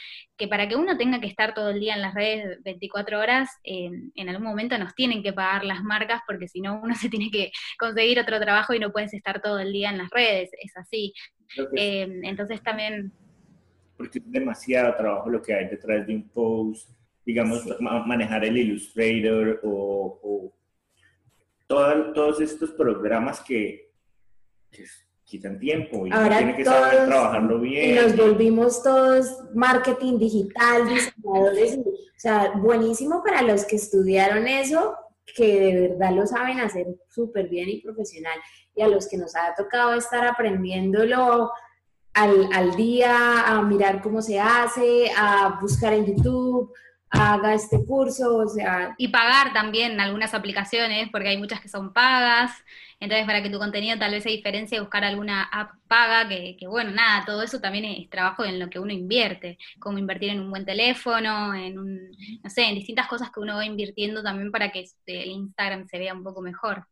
[0.47, 4.29] para que uno tenga que estar todo el día en las redes 24 horas, en
[4.29, 7.51] algún momento nos tienen que pagar las marcas porque si no uno se tiene que
[7.79, 11.11] conseguir otro trabajo y no puedes estar todo el día en las redes, es así.
[11.75, 13.11] Eh, entonces también
[13.97, 16.89] porque es demasiado trabajo lo que hay detrás de un post,
[17.25, 20.53] digamos, manejar el Illustrator o,
[21.67, 23.91] todos estos programas que,
[25.29, 27.91] quitan tiempo y Ahora tiene que saber trabajarlo bien.
[27.91, 34.95] Y nos volvimos todos marketing digital, diseñadores, o sea, buenísimo para los que estudiaron eso,
[35.35, 38.39] que de verdad lo saben hacer súper bien y profesional,
[38.75, 41.51] y a los que nos ha tocado estar aprendiéndolo
[42.13, 46.73] al, día, a mirar cómo se hace, a buscar en YouTube,
[47.11, 48.95] haga este curso, o sea...
[48.97, 52.51] Y pagar también algunas aplicaciones, porque hay muchas que son pagas,
[52.99, 56.67] Entonces, para que tu contenido tal vez se diferencie, buscar alguna app paga, que, que,
[56.67, 60.41] bueno, nada, todo eso también es trabajo en lo que uno invierte, como invertir en
[60.41, 62.11] un buen teléfono, en un,
[62.43, 65.87] no sé, en distintas cosas que uno va invirtiendo también para que este, el Instagram
[65.87, 66.85] se vea un poco mejor.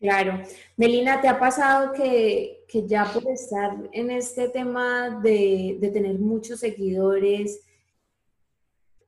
[0.00, 0.40] Claro.
[0.78, 6.18] Melina, ¿te ha pasado que, que ya por estar en este tema de, de tener
[6.18, 7.66] muchos seguidores,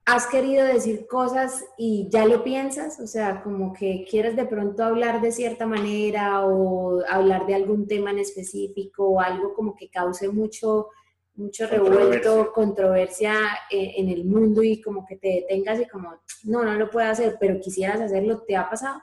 [0.05, 4.83] has querido decir cosas y ya lo piensas, o sea, como que quieres de pronto
[4.83, 9.88] hablar de cierta manera o hablar de algún tema en específico o algo como que
[9.88, 10.88] cause mucho,
[11.35, 13.35] mucho revuelto, controversia
[13.71, 17.09] eh, en el mundo y como que te detengas y como, no, no lo puedo
[17.09, 19.01] hacer, pero quisieras hacerlo, ¿te ha pasado?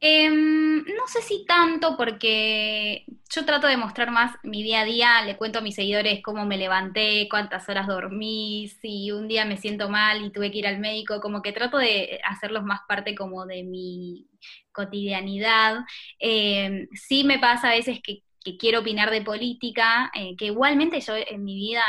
[0.00, 5.22] Em, no sé si tanto, porque yo trato de mostrar más mi día a día,
[5.24, 9.56] le cuento a mis seguidores cómo me levanté, cuántas horas dormí, si un día me
[9.56, 13.16] siento mal y tuve que ir al médico, como que trato de hacerlos más parte
[13.16, 14.28] como de mi
[14.72, 15.80] cotidianidad.
[16.20, 18.22] Em, sí me pasa a veces que,
[18.58, 21.82] quiero opinar de política, eh, que igualmente yo en mi vida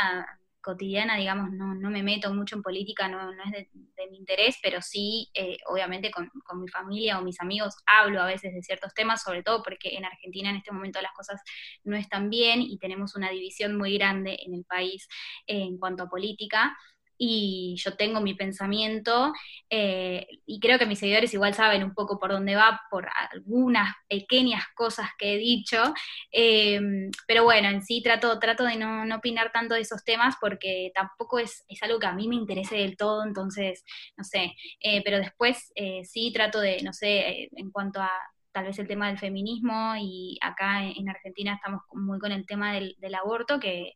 [0.60, 3.68] cotidiana, digamos, no, no me meto mucho en política, no, no es de,
[4.10, 8.26] mi interés, pero sí, eh, obviamente, con, con, mi familia o mis amigos hablo a
[8.26, 11.40] veces de ciertos temas, sobre todo porque en Argentina en este momento las cosas
[11.84, 15.06] no están bien y tenemos una división muy grande en el país
[15.46, 16.76] eh, en cuanto a política
[17.22, 19.34] y yo tengo mi pensamiento
[19.68, 23.94] eh, y creo que mis seguidores igual saben un poco por dónde va por algunas
[24.08, 25.92] pequeñas cosas que he dicho,
[26.32, 30.92] em, pero bueno, en sí trato, trato de no, opinar tanto de esos temas porque
[30.94, 33.84] tampoco es, algo que a mí me interese del todo, entonces,
[34.16, 38.10] no sé, eh, pero después eh, sí trato de, no sé, en cuanto a
[38.52, 42.72] tal vez el tema del feminismo y acá en Argentina estamos muy con el tema
[42.72, 43.92] del aborto que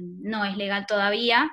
[0.00, 1.50] no es legal todavía,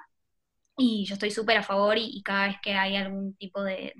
[0.76, 3.94] y yo estoy súper a favor y, cada vez que hay algún tipo de,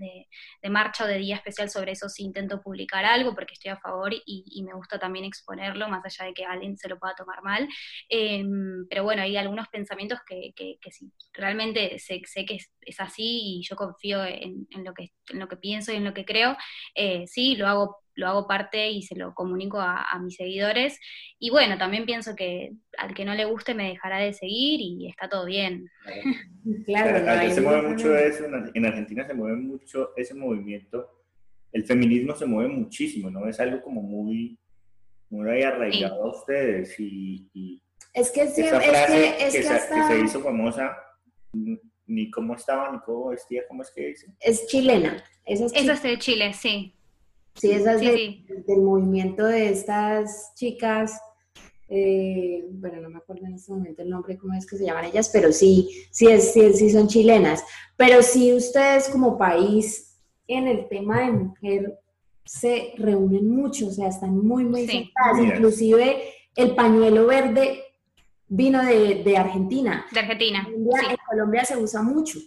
[0.70, 4.12] marcha o de día especial sobre eso sí intento publicar algo porque estoy a favor
[4.26, 7.68] y, me gusta también exponerlo, más allá de que alguien se lo pueda tomar mal.
[8.10, 10.78] Em, pero bueno, hay algunos pensamientos que, que,
[11.34, 15.58] realmente sé, sé que es, así y yo confío en, lo que, en lo que
[15.58, 16.58] pienso y en lo que creo.
[16.96, 20.99] Eh, sí, lo hago lo hago parte y se lo comunico a, mis seguidores.
[21.39, 25.08] Y bueno, también pienso que al que no le guste me dejará de seguir y
[25.10, 25.89] está todo bien.
[26.86, 31.10] Claro, se mueve mucho eso, en Argentina se mueve mucho ese movimiento.
[31.73, 33.49] El feminismo se mueve muchísimo, ¿no?
[33.49, 34.58] Es algo como muy,
[35.30, 37.82] muy arraigado a ustedes y,
[38.13, 40.95] es que, es que, es que, se hizo famosa
[42.06, 44.28] ni cómo estaba, ni cómo vestía, ¿cómo es que dice?
[44.39, 45.23] Es chilena.
[45.45, 46.95] Esa es, Esa es de Chile, sí.
[47.56, 51.20] Sí, esas del movimiento de estas chicas,
[51.88, 55.06] eh, bueno, no me acuerdo en este momento el nombre, cómo es que se llaman
[55.06, 57.63] ellas, pero sí, sí, es, sí, sí son chilenas.
[57.96, 62.00] Pero sí ustedes como país en el tema de mujer
[62.46, 65.12] se reúnen mucho, o sea, están muy, muy sí.
[65.39, 66.24] Inclusive
[66.56, 67.84] el pañuelo verde
[68.48, 70.06] vino de, de Argentina.
[70.12, 70.68] De Argentina.
[70.70, 72.39] En Colombia se usa mucho,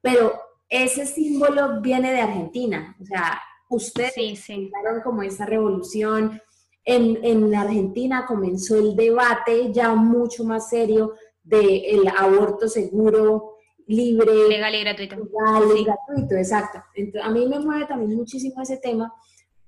[0.00, 0.32] pero
[0.68, 2.96] ese símbolo viene de Argentina.
[3.00, 4.70] O sea, Ustedes sí,
[5.02, 6.40] como esa revolución.
[6.84, 14.48] En, en, Argentina comenzó el debate ya mucho más serio del aborto seguro, libre.
[14.48, 15.16] Legal y gratuito.
[15.16, 16.82] Legal y gratuito, exacto.
[16.94, 19.12] Entonces, a mí me mueve también muchísimo ese tema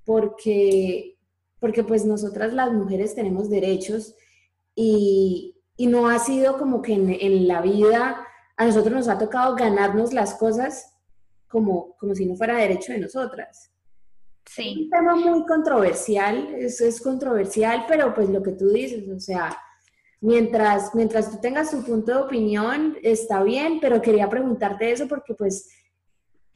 [0.05, 1.17] porque,
[1.59, 4.15] porque pues nosotras las mujeres tenemos derechos
[4.73, 9.17] y, y no ha sido como que en, en, la vida a nosotros nos ha
[9.17, 10.93] tocado ganarnos las cosas
[11.47, 13.71] como, como si no fuera derecho de nosotras.
[14.49, 14.69] Sí.
[14.69, 19.19] Es un tema muy controversial, es, es controversial, pero pues lo que tú dices, o
[19.19, 19.57] sea,
[20.21, 25.33] mientras, mientras tú tengas tu punto de opinión, está bien, pero quería preguntarte eso porque
[25.33, 25.69] pues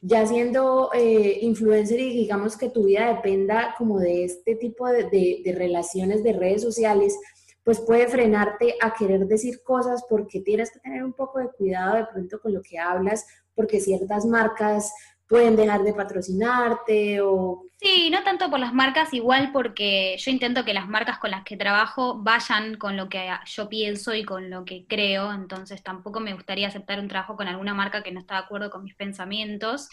[0.00, 5.04] ya siendo eh, influencer y digamos que tu vida dependa como de este tipo de,
[5.04, 7.16] de, de, relaciones de redes sociales,
[7.62, 11.96] pues puede frenarte a querer decir cosas porque tienes que tener un poco de cuidado
[11.96, 13.24] de pronto con lo que hablas,
[13.54, 14.92] porque ciertas marcas
[15.28, 20.64] pueden dejar de patrocinarte o Sí, no tanto por las marcas, igual porque yo intento
[20.64, 24.50] que las marcas con las que trabajo vayan con lo que yo pienso y con
[24.50, 28.20] lo que creo, entonces tampoco me gustaría aceptar un trabajo con alguna marca que no
[28.20, 29.88] está de acuerdo con mis pensamientos.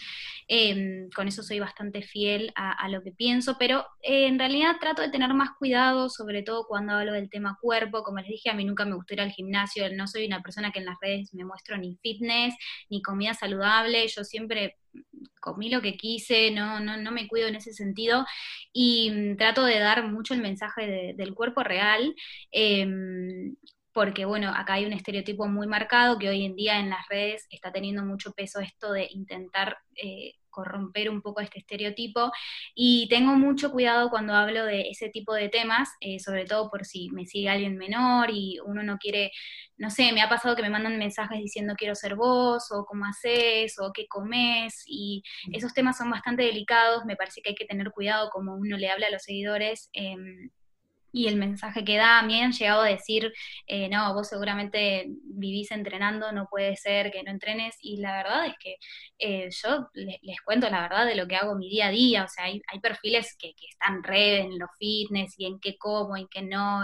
[0.46, 5.02] Em, con eso soy bastante fiel a, lo que pienso, pero eh, en realidad trato
[5.02, 8.04] de tener más cuidado, sobre todo cuando hablo del tema cuerpo.
[8.04, 10.70] Como les dije, a mí nunca me gustó ir al gimnasio, no soy una persona
[10.70, 12.54] que en las redes me muestro ni fitness,
[12.88, 14.76] ni comida saludable, yo siempre
[15.40, 18.24] comí lo que quise, no, no, no me cuido en ese sentido
[18.72, 22.14] y mm, trato de dar mucho el mensaje del cuerpo real.
[22.52, 23.56] Em,
[23.92, 27.46] porque bueno, acá hay un estereotipo muy marcado que hoy en día en las redes
[27.50, 32.30] está teniendo mucho peso esto de intentar eh, corromper un poco este estereotipo.
[32.74, 36.84] Y tengo mucho cuidado cuando hablo de ese tipo de temas, eh, sobre todo por
[36.84, 39.32] si me sigue alguien menor y uno no quiere,
[39.78, 43.06] no sé, me ha pasado que me mandan mensajes diciendo quiero ser vos, o cómo
[43.06, 47.64] haces, o qué comes, y esos temas son bastante delicados, me parece que hay que
[47.66, 49.90] tener cuidado como uno le habla a los seguidores.
[49.92, 50.50] Em,
[51.12, 53.32] y el mensaje que da, me han llegado a decir,
[53.66, 58.46] eh, no, vos seguramente vivís entrenando, no puede ser que no entrenes, y la verdad
[58.46, 58.76] es que
[59.18, 62.28] eh, yo les, cuento la verdad de lo que hago mi día a día, o
[62.28, 66.16] sea, hay, hay perfiles que, que, están red en los fitness y en qué como,
[66.16, 66.82] y qué no,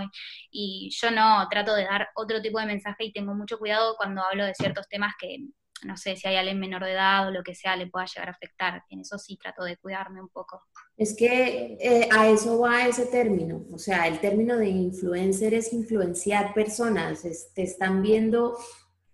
[0.50, 4.22] y yo no, trato de dar otro tipo de mensaje y tengo mucho cuidado cuando
[4.22, 5.38] hablo de ciertos temas que
[5.86, 8.28] no sé, si hay alguien menor de edad o lo que sea, le pueda llegar
[8.28, 8.82] a afectar.
[8.90, 10.62] En eso sí trato de cuidarme un poco.
[10.96, 15.72] Es que eh, a eso va ese término, o sea, el término de influencer es
[15.72, 17.22] influenciar personas,
[17.54, 18.56] te están viendo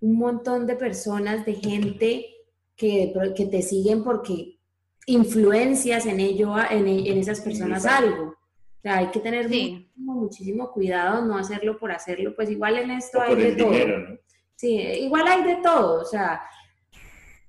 [0.01, 2.27] un montón de personas, de gente
[2.77, 4.59] que, que te siguen porque
[5.07, 8.31] influencias en ello, en, en esas personas algo.
[8.31, 12.91] O sea, hay que tener muchísimo, muchísimo, cuidado, no hacerlo por hacerlo, pues igual en
[12.91, 13.73] esto hay de todo.
[14.57, 16.43] Sí, igual hay de todo, o sea,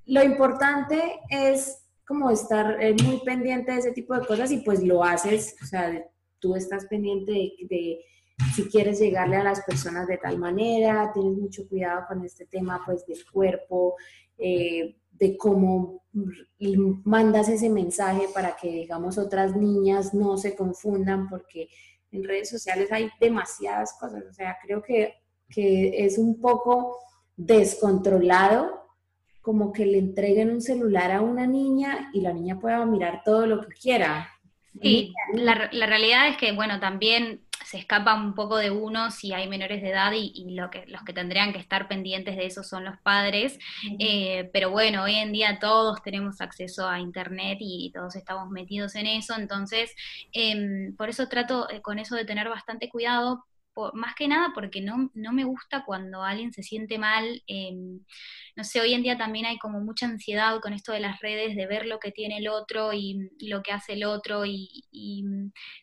[0.06, 4.84] lo importante es como estar eh, muy pendiente de ese tipo de cosas y pues
[4.84, 6.06] lo haces, o sea,
[6.40, 8.00] tú estás pendiente de,
[8.54, 12.82] si quieres llegarle a las personas de tal manera, tienes mucho cuidado con este tema
[12.86, 13.96] pues del cuerpo,
[14.38, 16.04] eh, de cómo
[17.06, 21.70] mandas ese mensaje para que digamos otras niñas no se confundan porque
[22.12, 25.14] en redes sociales hay demasiadas cosas, o sea, creo que
[25.54, 27.00] que es un poco
[27.38, 28.83] descontrolado,
[29.44, 33.46] como que le entreguen un celular a una niña y la niña pueda mirar todo
[33.46, 34.30] lo que quiera.
[34.82, 37.42] Sí, la, la realidad es que, bueno, también
[37.74, 41.02] se escapa un poco de uno si hay menores de edad y, lo que, los
[41.04, 43.58] que tendrían que estar pendientes de eso son los padres.
[44.00, 48.96] Eh, pero bueno, hoy en día todos tenemos acceso a Internet y todos estamos metidos
[48.96, 49.94] en eso, entonces
[50.34, 53.46] em, por eso trato eh, con eso de tener bastante cuidado
[53.94, 57.44] más que nada porque no, no, me gusta cuando alguien se siente mal.
[57.48, 58.00] Em,
[58.56, 61.56] no sé, hoy en día también hay como mucha ansiedad con esto de las redes,
[61.56, 64.84] de ver lo que tiene el otro y lo que hace el otro y,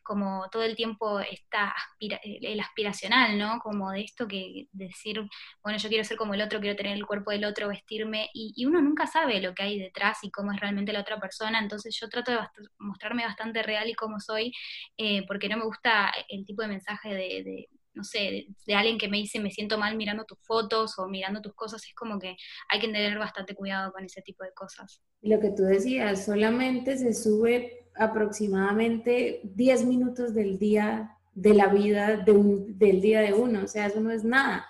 [0.02, 3.58] como todo el tiempo está el aspiracional, ¿no?
[3.60, 5.20] Como de esto que decir,
[5.62, 8.64] bueno, yo quiero ser como el otro, quiero tener el cuerpo del otro, vestirme y,
[8.66, 11.96] uno nunca sabe lo que hay detrás y cómo es realmente la otra persona, entonces
[12.00, 12.38] yo trato de
[12.78, 14.52] mostrarme bastante real y cómo soy,
[14.96, 19.08] eh, porque no me gusta el tipo de mensaje de no sé, de, alguien que
[19.08, 22.36] me dice me siento mal mirando tus fotos o mirando tus cosas, es como que
[22.68, 25.02] hay que tener bastante cuidado con ese tipo de cosas.
[25.22, 32.16] Lo que tú decías, solamente se sube aproximadamente 10 minutos del día de la vida
[32.16, 34.66] de un, del día de uno, o sea, eso no es nada.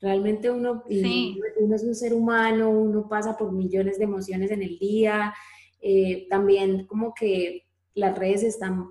[0.00, 4.78] Realmente uno, uno es un ser humano, uno pasa por millones de emociones en el
[4.78, 5.32] día,
[5.80, 8.90] eh, también como que las redes se están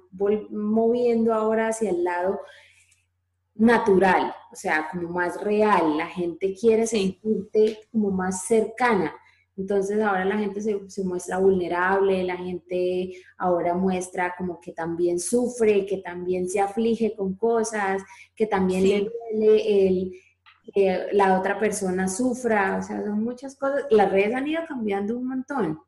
[0.52, 2.39] moviendo ahora hacia el lado
[3.56, 9.14] natural, o sea, como más real, la gente quiere sentirte como más cercana.
[9.58, 15.86] Entonces ahora la gente se, muestra vulnerable, la gente ahora muestra como que también sufre,
[15.86, 18.02] que también se aflige con cosas,
[18.36, 20.14] que también le duele el
[20.74, 23.86] que la otra persona sufra, o sea, son muchas cosas.
[23.90, 25.80] Las redes han ido cambiando un montón.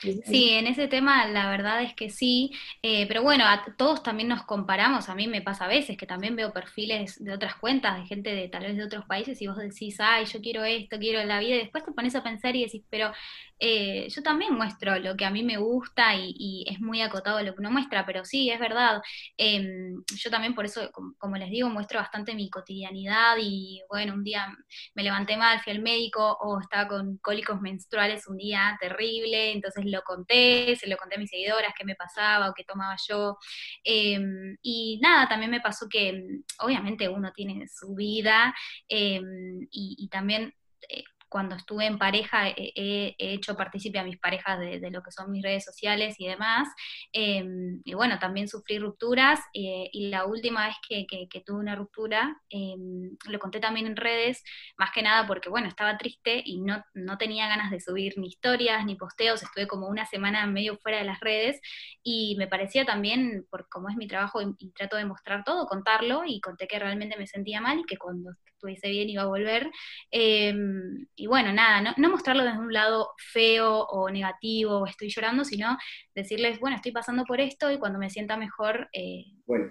[0.00, 2.50] Sí, en ese tema la verdad es que sí,
[2.82, 6.06] eh, pero bueno, a todos también nos comparamos, a mí me pasa a veces que
[6.06, 9.46] también veo perfiles de otras cuentas, de gente de tal vez de otros países y
[9.46, 12.54] vos decís, ay, yo quiero esto, quiero la vida, y después te pones a pensar
[12.56, 13.12] y decís, pero
[13.60, 17.54] eh, yo también muestro lo que a mí me gusta y, es muy acotado lo
[17.54, 19.00] que uno muestra, pero sí, es verdad.
[19.36, 24.24] Em, yo también por eso, como, les digo, muestro bastante mi cotidianidad y bueno, un
[24.24, 24.46] día
[24.94, 29.83] me levanté mal, fui al médico o estaba con cólicos menstruales un día terrible, entonces
[29.90, 33.38] lo conté, se lo conté a mis seguidoras qué me pasaba o qué tomaba yo.
[33.84, 36.22] Em, y nada, también me pasó que
[36.60, 38.54] obviamente uno tiene su vida
[38.88, 40.54] em, y, y, también
[40.88, 45.32] eh, cuando estuve en pareja he, hecho partícipe a mis parejas de, lo que son
[45.32, 46.68] mis redes sociales y demás.
[47.12, 52.40] Em, y bueno, también sufrí rupturas eh, y la última vez que, tuve una ruptura,
[52.50, 54.44] em, lo conté también en redes,
[54.78, 58.28] más que nada porque bueno, estaba triste y no, no tenía ganas de subir ni
[58.28, 61.60] historias ni posteos, estuve como una semana medio fuera de las redes
[62.04, 66.22] y me parecía también, por como es mi trabajo y, trato de mostrar todo, contarlo
[66.24, 68.30] y conté que realmente me sentía mal y que cuando
[68.64, 69.70] estuviese bien iba a volver.
[70.10, 75.44] Em, y bueno, nada, no, mostrarlo desde un lado feo o negativo o estoy llorando,
[75.44, 75.76] sino
[76.14, 79.24] decirles, bueno, estoy pasando por esto y cuando me sienta mejor eh,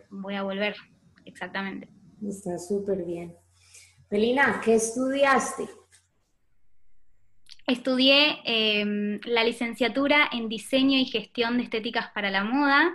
[0.09, 0.75] voy a volver.
[1.25, 1.89] Exactamente.
[2.27, 3.35] Está súper bien.
[4.09, 5.67] Melina, ¿qué estudiaste?
[7.65, 12.93] Estudié em, la licenciatura en diseño y gestión de estéticas para la moda.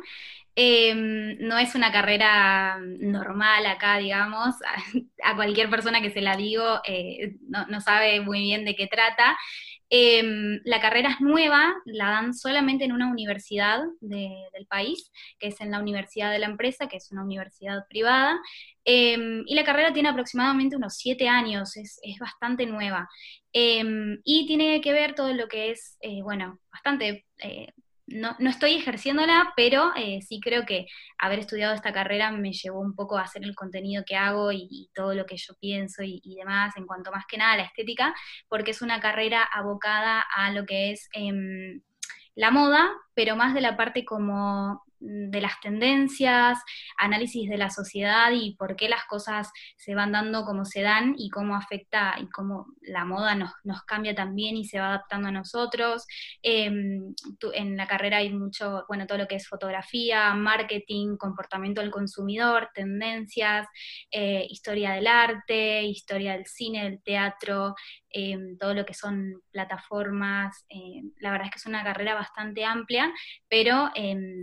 [0.61, 4.57] Em, no es una carrera normal acá, digamos.
[5.23, 9.39] A, cualquier persona que se la digo eh, no, sabe muy bien de qué trata.
[9.89, 15.61] Em, la carrera es nueva, la dan solamente en una universidad del país, que es
[15.61, 18.41] en la Universidad de la Empresa, que es una universidad privada.
[18.85, 23.09] Em, y la carrera tiene aproximadamente unos siete años, es, bastante nueva.
[23.53, 27.27] Y tiene que ver todo lo que es, eh, bueno, bastante...
[28.09, 30.87] Eh, no, estoy ejerciéndola, pero eh, sí creo que
[31.19, 34.91] haber estudiado esta carrera me llevó un poco a hacer el contenido que hago y,
[34.95, 38.15] todo lo que yo pienso y, demás, en cuanto más que nada a la estética,
[38.49, 41.81] porque es una carrera abocada a lo que es em,
[42.35, 46.59] la moda, pero más de la parte como de las tendencias,
[46.97, 51.15] análisis de la sociedad y por qué las cosas se van dando como se dan
[51.17, 53.53] y cómo afecta y cómo la moda nos,
[53.87, 56.07] cambia también y se va adaptando a nosotros.
[56.43, 57.15] Em,
[57.55, 62.69] en la carrera hay mucho, bueno, todo lo que es fotografía, marketing, comportamiento del consumidor,
[62.75, 63.67] tendencias,
[64.11, 67.75] eh, historia del arte, historia del cine, del teatro,
[68.11, 70.65] em, todo lo que son plataformas.
[70.69, 73.13] Em, la verdad es que es una carrera bastante amplia,
[73.49, 73.91] pero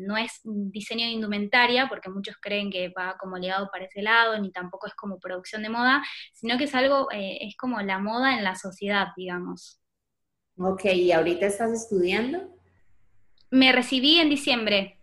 [0.07, 4.39] no es diseño de indumentaria, porque muchos creen que va como ligado para ese lado,
[4.39, 7.99] ni tampoco es como producción de moda, sino que es algo, eh, es como la
[7.99, 9.81] moda en la sociedad, digamos.
[10.57, 12.55] Ok, ¿y ahorita estás estudiando?
[13.49, 14.99] Me recibí en diciembre.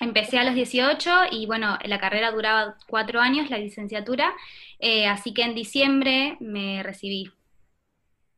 [0.00, 4.34] Empecé a los 18 y bueno, la carrera duraba cuatro años, la licenciatura,
[4.80, 7.30] eh, así que en diciembre me recibí.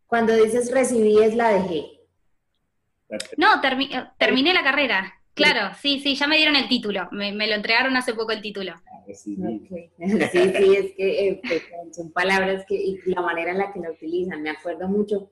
[0.06, 1.96] Cuando dices recibí es la dejé.
[3.36, 3.60] No,
[4.18, 5.15] terminé la carrera.
[5.36, 8.74] Claro, sí, sí, ya me dieron el título, me, lo entregaron hace poco el título.
[9.06, 11.62] Sí, sí, es que eh, pues,
[11.92, 15.30] son palabras que, y la manera en la que la utilizan, me acuerdo mucho,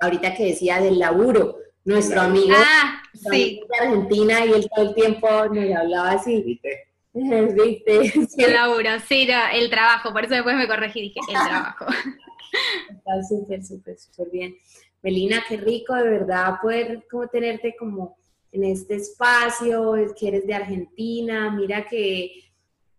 [0.00, 3.60] ahorita que decía del laburo, nuestro amigo, ah, sí.
[3.68, 6.42] de Argentina y él todo el tiempo nos hablaba así.
[6.42, 6.86] ¿Viste?
[8.38, 11.86] El laburo, sí, el trabajo, por eso después me corregí y dije, el trabajo.
[12.90, 14.56] Está súper, súper, súper bien.
[15.02, 18.16] Melina, qué rico de verdad poder como tenerte como
[18.52, 22.32] en este espacio, que eres de Argentina, mira que,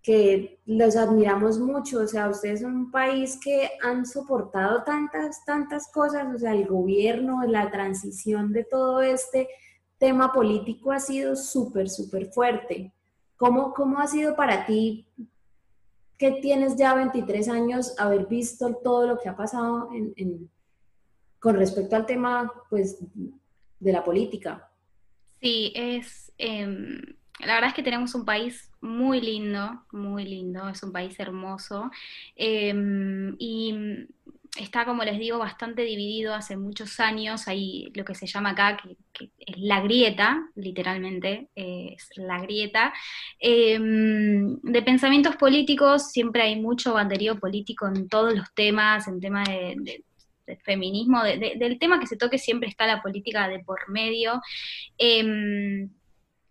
[0.02, 5.91] que los admiramos mucho, o sea, ustedes son un país que han soportado tantas, tantas
[5.91, 9.49] cosas, o sea, el gobierno, la transición de todo este
[9.97, 12.91] tema político ha sido súper, súper fuerte.
[13.38, 15.08] ¿Cómo, ¿Cómo ha sido para ti
[16.18, 19.89] que tienes ya 23 años haber visto todo lo que ha pasado
[21.39, 22.97] con respecto al tema pues,
[23.80, 24.70] de la política?
[25.42, 27.02] Sí, es, em,
[27.39, 31.89] la verdad es que tenemos un país muy lindo, muy lindo, es un país hermoso
[32.36, 34.06] em, y
[34.58, 38.78] está, como les digo, bastante dividido hace muchos años, hay lo que se llama acá,
[39.14, 42.94] que, es la grieta, literalmente, es la grieta.
[43.39, 49.48] Em, de pensamientos políticos, siempre hay mucho banderío político en todos los temas, en temas
[49.48, 50.04] de
[50.58, 54.41] feminismo, del tema que se toque siempre está la política de por medio.
[54.97, 55.89] Em,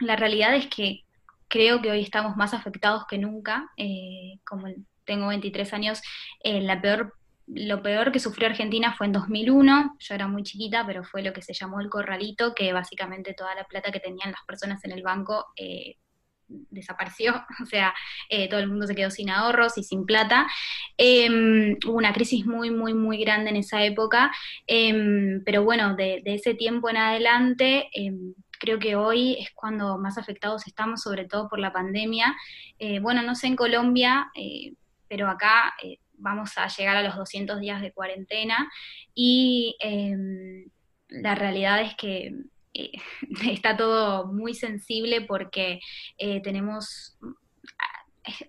[0.01, 1.05] la realidad es que
[1.48, 4.68] creo que hoy estamos más afectados que nunca, eh, como
[5.05, 6.01] tengo 23 años,
[6.42, 7.14] eh, la peor
[7.53, 11.32] lo peor que sufrió Argentina fue en 2001, yo era muy chiquita, pero fue lo
[11.32, 14.92] que se llamó el corralito, que básicamente toda la plata que tenían las personas en
[14.92, 15.96] el banco eh,
[16.70, 17.94] desapareció, o sea,
[18.28, 20.46] eh, todo el mundo se quedó sin ahorros y sin plata.
[20.96, 24.30] Em, hubo una crisis muy, muy, muy grande en esa época,
[24.66, 30.18] em, pero bueno, de, ese tiempo en adelante, em, creo que hoy es cuando más
[30.18, 32.36] afectados estamos, sobre todo por la pandemia.
[32.78, 34.74] Eh, bueno, no sé en Colombia, eh,
[35.09, 35.74] pero acá
[36.18, 38.70] vamos a llegar a los 200 días de cuarentena
[39.14, 39.76] y
[41.09, 42.32] la realidad es que
[42.74, 42.92] eh,
[43.50, 45.80] está todo muy sensible porque
[46.18, 47.18] eh, tenemos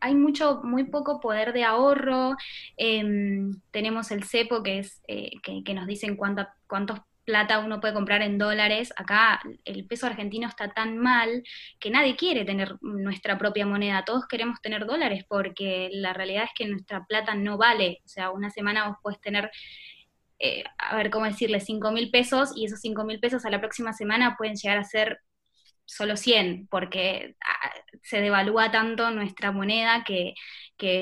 [0.02, 2.36] hay mucho, muy poco poder de ahorro,
[2.78, 7.94] em, tenemos el cepo que es eh, que, nos dicen cuánta, cuántos plata uno puede
[7.94, 11.44] comprar en dólares, acá el peso argentino está tan mal
[11.80, 16.52] que nadie quiere tener nuestra propia moneda, todos queremos tener dólares porque la realidad es
[16.56, 19.52] que nuestra plata no vale, o sea, una semana vos puedes tener
[20.42, 23.60] eh, a ver cómo decirle, 5 mil pesos y esos 5 mil pesos a la
[23.60, 25.20] próxima semana pueden llegar a ser
[25.86, 27.72] solo 100, porque ah,
[28.04, 30.34] se devalúa tanto nuestra moneda que,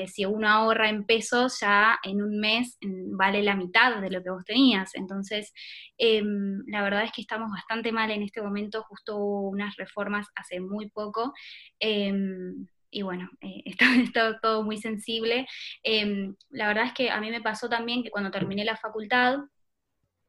[0.08, 4.30] si uno ahorra en pesos ya en un mes vale la mitad de lo que
[4.30, 4.94] vos tenías.
[4.94, 5.52] Entonces,
[5.96, 10.26] em, la verdad es que estamos bastante mal en este momento, justo hubo unas reformas
[10.34, 11.32] hace muy poco.
[11.78, 13.62] Em, y bueno, eh,
[14.14, 15.46] está, todo muy sensible.
[15.82, 19.38] Em, la verdad es que a mí me pasó también que cuando terminé la facultad,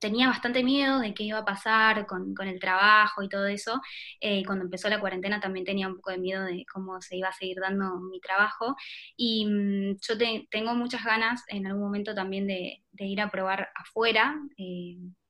[0.01, 3.81] tenía bastante miedo de qué iba a pasar con, el trabajo y todo eso.
[4.19, 7.29] Eh, cuando empezó la cuarentena también tenía un poco de miedo de cómo se iba
[7.29, 8.75] a seguir dando mi trabajo.
[9.15, 10.17] Y mm, yo
[10.49, 14.35] tengo muchas ganas en algún momento también de, ir a probar afuera.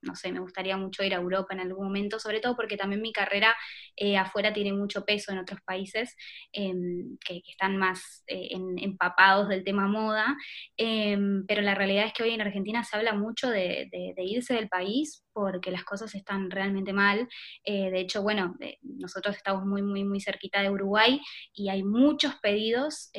[0.02, 3.02] No sé, me gustaría mucho ir a Europa en algún momento, sobre todo porque también
[3.02, 3.56] mi carrera
[3.95, 6.16] eh, afuera tiene mucho peso en otros países
[6.52, 10.36] em, que, están más eh, empapados del tema moda,
[10.78, 14.70] em, pero la realidad es que hoy en Argentina se habla mucho de, irse del
[14.70, 17.28] país porque las cosas están realmente mal.
[17.64, 21.20] Eh, de hecho, bueno, nosotros estamos muy, muy, muy cerquita de Uruguay
[21.54, 23.12] y hay muchos pedidos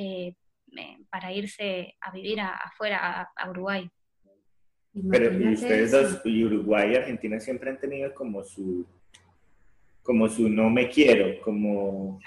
[1.11, 3.91] para irse a vivir afuera, a Uruguay.
[5.11, 8.87] Pero y ustedes y Uruguay y Argentina siempre han tenido como su,
[10.03, 12.21] como su no me quiero, como...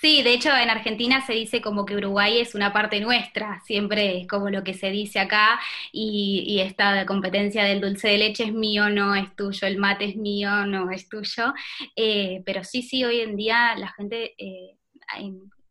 [0.00, 4.20] Sí, de hecho en Argentina se dice como que Uruguay es una parte nuestra, siempre
[4.20, 8.44] es como lo que se dice acá, y, y esta competencia del dulce de leche
[8.44, 11.52] es mío, no es tuyo, el mate es mío, no es tuyo,
[11.96, 14.76] eh, pero sí, sí, hoy en día la gente eh,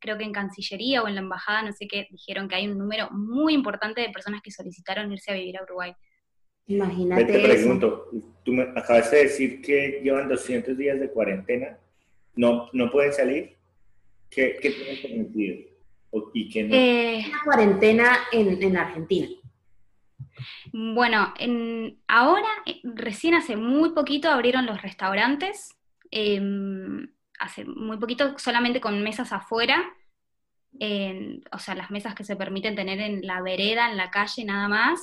[0.02, 2.78] creo que en Cancillería o en la Embajada, no sé qué, dijeron que hay un
[2.78, 5.94] número muy importante de personas que solicitaron irse a vivir a Uruguay.
[6.68, 7.26] Imagínate.
[7.26, 8.10] Te pregunto,
[8.44, 11.78] tú me acabas de decir que llevan 200 días de cuarentena,
[12.36, 13.56] ¿no, no pueden salir?
[14.30, 15.72] ¿Qué, qué tienen permitido?
[16.34, 16.76] ¿Y qué no?
[16.76, 19.28] Eh, cuarentena en, en Argentina.
[20.74, 25.76] Bueno, en, ahora, eh, recién hace muy poquito abrieron los restaurantes.
[26.10, 26.40] Eh,
[27.42, 29.84] hace muy poquito solamente con mesas afuera,
[31.52, 34.68] o sea, las mesas que se permiten tener en la vereda, en la calle, nada
[34.68, 35.02] más,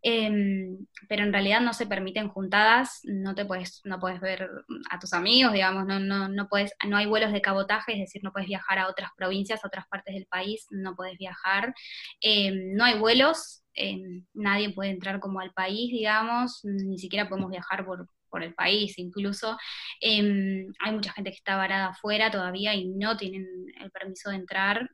[0.00, 4.48] em, pero en realidad no se permiten juntadas, no te puedes, no puedes ver
[4.90, 8.22] a tus amigos, digamos, no, no, no puedes, no hay vuelos de cabotaje, es decir,
[8.22, 11.74] no puedes viajar a otras provincias, a otras partes del país, no puedes viajar,
[12.20, 17.50] em, no hay vuelos, em, nadie puede entrar como al país, digamos, ni siquiera podemos
[17.50, 19.56] viajar por, por el país incluso.
[20.00, 23.46] Em, hay mucha gente que está varada afuera todavía y no tienen
[23.80, 24.88] el permiso de entrar,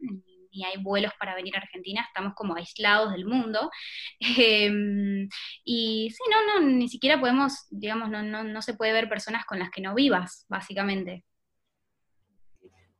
[0.54, 3.70] ni hay vuelos para venir a Argentina, estamos como aislados del mundo.
[4.20, 5.28] Em,
[5.64, 9.44] y sí, no, no, ni siquiera podemos, digamos, no, no, no se puede ver personas
[9.46, 11.24] con las que no vivas, básicamente.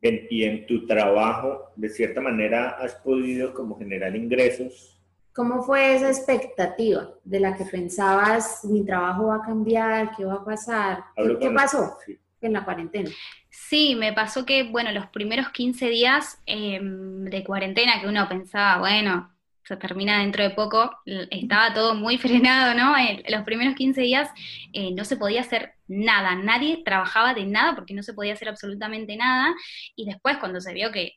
[0.03, 5.03] y en tu trabajo, de cierta manera, has podido como generar ingresos
[5.35, 10.35] ¿Cómo fue esa expectativa de la que pensabas, mi trabajo va a cambiar, qué va
[10.35, 11.05] a pasar?
[11.17, 11.99] ¿Qué, pasó
[12.41, 13.11] en la cuarentena?
[13.51, 18.79] Sí, me pasó que, bueno, los primeros 15 días em, de cuarentena que uno pensaba,
[18.79, 22.95] bueno, se termina dentro de poco, estaba todo muy frenado, ¿no?
[23.29, 24.31] los primeros 15 días
[24.73, 28.49] eh, no se podía hacer nada, nadie trabajaba de nada porque no se podía hacer
[28.49, 29.53] absolutamente nada.
[29.97, 31.15] Y después cuando se vio que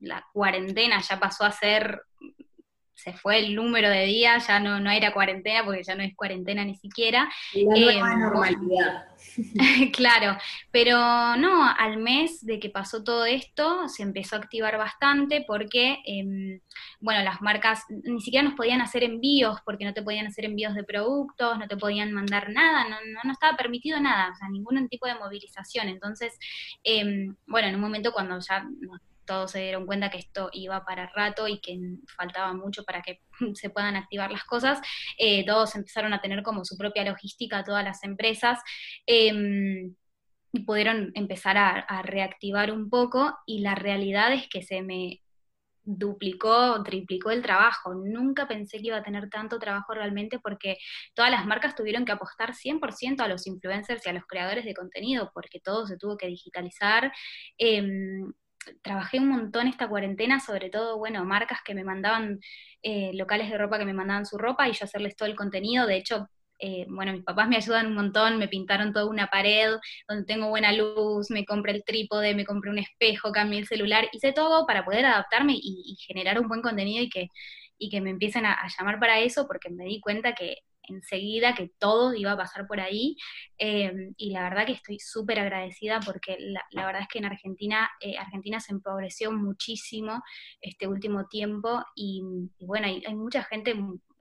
[0.00, 2.02] la cuarentena ya pasó a ser
[2.94, 6.14] se fue el número de días, ya no, no era cuarentena, porque ya no es
[6.14, 7.28] cuarentena ni siquiera.
[7.54, 9.04] La nueva em, normalidad.
[9.92, 10.38] claro,
[10.70, 10.96] pero
[11.36, 16.60] no, al mes de que pasó todo esto, se empezó a activar bastante porque, em,
[17.00, 20.74] bueno, las marcas ni siquiera nos podían hacer envíos, porque no te podían hacer envíos
[20.74, 24.88] de productos, no te podían mandar nada, no, no, estaba permitido nada, o sea, ningún
[24.88, 25.88] tipo de movilización.
[25.88, 26.38] Entonces,
[26.84, 28.66] em, bueno, en un momento cuando ya
[29.26, 31.78] todos se dieron cuenta que esto iba para rato y que
[32.16, 33.20] faltaba mucho para que
[33.54, 34.80] se puedan activar las cosas,
[35.18, 38.60] eh, todos empezaron a tener como su propia logística, todas las empresas.
[39.06, 39.94] Em,
[40.54, 45.20] y pudieron empezar a, reactivar un poco y la realidad es que se me
[45.82, 47.94] duplicó, triplicó el trabajo.
[47.94, 50.76] Nunca pensé que iba a tener tanto trabajo realmente porque
[51.12, 54.74] todas las marcas tuvieron que apostar 100% a los influencers y a los creadores de
[54.74, 57.12] contenido porque todo se tuvo que digitalizar.
[57.58, 58.32] Em,
[58.82, 62.40] trabajé un montón esta cuarentena, sobre todo, bueno, marcas que me mandaban,
[62.82, 65.86] eh, locales de ropa que me mandaban su ropa y yo hacerles todo el contenido.
[65.86, 69.72] De hecho, eh, bueno, mis papás me ayudan un montón, me pintaron toda una pared
[70.08, 74.08] donde tengo buena luz, me compré el trípode, me compré un espejo, cambié el celular,
[74.12, 77.28] hice todo para poder adaptarme y, generar un buen contenido y que,
[77.78, 80.58] y que me empiecen a, llamar para eso, porque me di cuenta que
[80.88, 83.16] enseguida que todo iba a pasar por ahí.
[83.58, 87.90] Eh, y la verdad que estoy súper agradecida porque la, verdad es que en Argentina,
[88.00, 90.22] eh, Argentina se empobreció muchísimo
[90.60, 92.22] este último tiempo y,
[92.60, 93.74] bueno, hay, mucha gente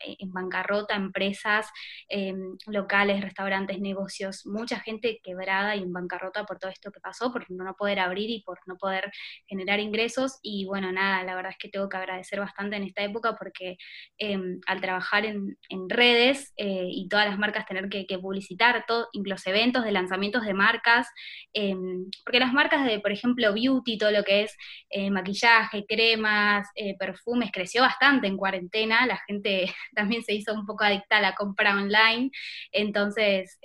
[0.06, 1.70] en bancarrota, empresas,
[2.10, 7.32] em, locales, restaurantes, negocios, mucha gente quebrada y en bancarrota por todo esto que pasó,
[7.32, 9.12] por no poder abrir y por no poder
[9.48, 10.40] generar ingresos.
[10.42, 13.78] Y bueno, nada, la verdad es que tengo que agradecer bastante en esta época porque
[14.18, 15.58] em, al trabajar en,
[15.90, 20.54] redes eh, y todas las marcas tener que, publicitar, todo, los eventos de lanzamientos de
[20.54, 21.08] marcas,
[21.54, 24.56] em, porque las marcas de, por ejemplo, beauty, todo lo que es
[24.90, 30.66] eh, maquillaje, cremas, eh, perfumes, creció bastante en cuarentena, la gente también se hizo un
[30.66, 32.32] poco adicta a la compra online,
[32.72, 33.60] entonces...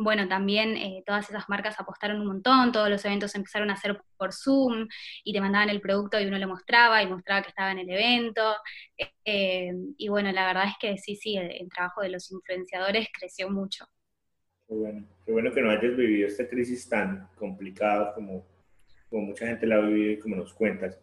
[0.00, 4.00] Bueno, también eh, todas esas marcas apostaron un montón, todos los eventos empezaron a hacer
[4.16, 4.86] por Zoom
[5.24, 7.90] y te mandaban el producto y uno le mostraba y mostraba que estaba en el
[7.90, 8.54] evento.
[9.24, 13.50] Eh, y bueno, la verdad es que sí, sí, el, trabajo de los influenciadores creció
[13.50, 13.86] mucho.
[14.68, 18.46] Qué bueno, qué bueno que no hayas vivido esta crisis tan complicada como,
[19.10, 20.96] como mucha gente la ha vivido y como nos cuentas.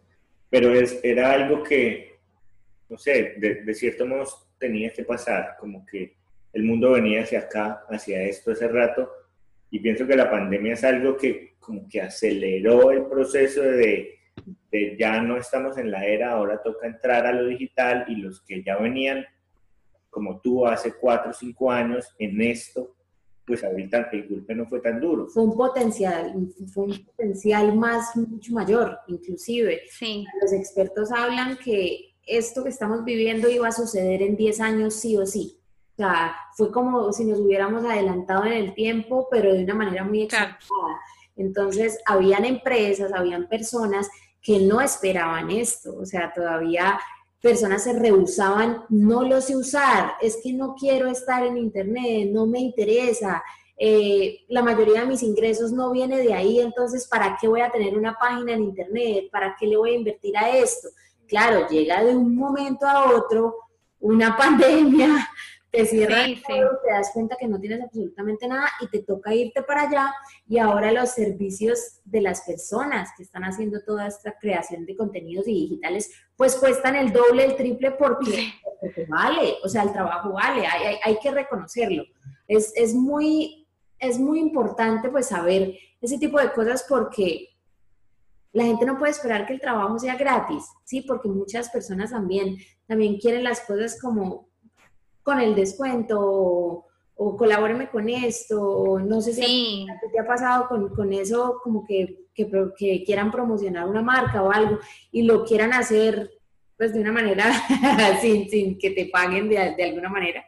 [0.48, 2.18] Pero es, era algo que,
[2.88, 4.24] no sé, de, de cierto modo
[4.58, 6.15] tenía que pasar, como que
[6.56, 9.10] el mundo venía hacia acá, hacia esto hace rato,
[9.70, 14.20] y pienso que la pandemia es algo que como que aceleró el proceso de,
[14.70, 18.40] de ya no estamos en la era, ahora toca entrar a lo digital y los
[18.40, 19.26] que ya venían,
[20.08, 22.96] como tú hace cuatro o cinco años en esto,
[23.46, 25.28] pues ahorita el golpe no fue tan duro.
[25.28, 26.32] Fue un potencial,
[26.72, 29.82] fue un potencial más, mucho mayor, inclusive.
[29.90, 30.24] Sí.
[30.40, 35.18] Los expertos hablan que esto que estamos viviendo iba a suceder en 10 años sí
[35.18, 35.60] o sí.
[35.96, 40.04] O sea, fue como si nos hubiéramos adelantado en el tiempo, pero de una manera
[40.04, 40.58] muy exagerada.
[41.36, 44.08] Entonces, habían empresas, habían personas
[44.42, 47.00] que no esperaban esto, o sea, todavía
[47.40, 52.46] personas se rehusaban, no lo sé usar, es que no quiero estar en Internet, no
[52.46, 53.42] me interesa,
[53.78, 57.70] eh, la mayoría de mis ingresos no viene de ahí, entonces, ¿para qué voy a
[57.70, 59.28] tener una página en Internet?
[59.30, 60.88] ¿Para qué le voy a invertir a esto?
[61.26, 63.54] Claro, llega de un momento a otro
[64.00, 65.28] una pandemia,
[65.76, 69.82] te cierran te das cuenta que no tienes absolutamente nada y te toca irte para
[69.82, 70.14] allá
[70.48, 75.44] y ahora los servicios de las personas que están haciendo toda esta creación de contenidos
[75.44, 78.52] digitales pues cuestan el doble, el triple porque,
[79.08, 82.04] vale, o sea, el trabajo vale, hay, hay, que reconocerlo.
[82.46, 83.66] Es, es, muy,
[83.98, 87.48] es muy importante pues saber ese tipo de cosas porque
[88.52, 91.02] la gente no puede esperar que el trabajo sea gratis, ¿sí?
[91.02, 92.56] Porque muchas personas también,
[92.86, 94.48] también quieren las cosas como
[95.26, 100.68] con el descuento o, o colabóreme con esto, o no sé si te ha pasado
[100.68, 104.78] con, eso, como que, que, quieran promocionar una marca o algo
[105.10, 106.30] y lo quieran hacer
[106.76, 107.44] pues de una manera
[108.20, 110.44] sin, sin que te paguen de, de alguna manera.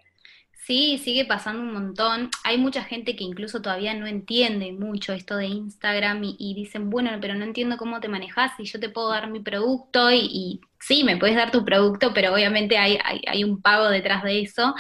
[0.68, 2.28] Sí, sigue pasando un montón.
[2.44, 7.10] Hay mucha gente que incluso todavía no entiende mucho esto de Instagram y, dicen, bueno,
[7.22, 11.04] pero no entiendo cómo te manejas y yo te puedo dar mi producto y, sí,
[11.04, 14.74] me puedes dar tu producto, pero obviamente hay, hay, un pago detrás de eso.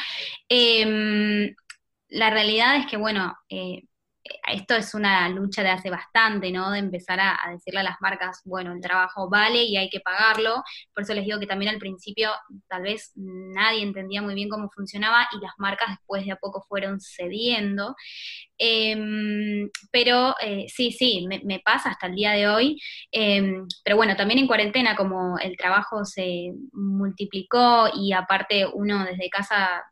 [0.50, 1.54] Em,
[2.08, 3.84] la realidad es que, bueno, eh,
[4.52, 6.70] esto es una lucha de hace bastante, ¿no?
[6.70, 10.62] De empezar a, decirle a las marcas, bueno, el trabajo vale y hay que pagarlo.
[10.94, 12.30] Por eso les digo que también al principio
[12.68, 16.64] tal vez nadie entendía muy bien cómo funcionaba y las marcas después de a poco
[16.68, 17.94] fueron cediendo.
[18.58, 22.80] Em, pero eh, sí, sí, me, pasa hasta el día de hoy.
[23.12, 29.30] Em, pero bueno, también en cuarentena, como el trabajo se multiplicó y aparte uno desde
[29.30, 29.84] casa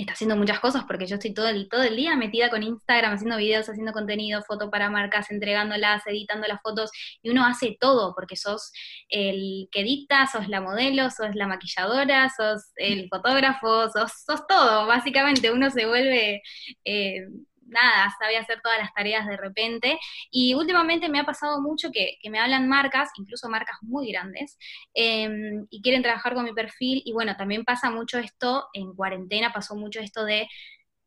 [0.00, 3.14] está haciendo muchas cosas porque yo estoy todo el, todo el día metida con Instagram,
[3.14, 6.90] haciendo videos, haciendo contenido, foto para marcas, entregándolas, editando las fotos,
[7.22, 8.72] y uno hace todo porque sos
[9.08, 14.86] el que edita, sos la modelo, sos la maquilladora, sos el fotógrafo, sos, sos todo,
[14.86, 16.42] básicamente uno se vuelve...
[16.84, 17.26] Eh,
[17.70, 19.98] nada, sabe hacer todas las tareas de repente.
[20.30, 24.58] Y últimamente me ha pasado mucho que, me hablan marcas, incluso marcas muy grandes,
[24.94, 27.02] em, y quieren trabajar con mi perfil.
[27.04, 30.48] Y bueno, también pasa mucho esto, en cuarentena pasó mucho esto de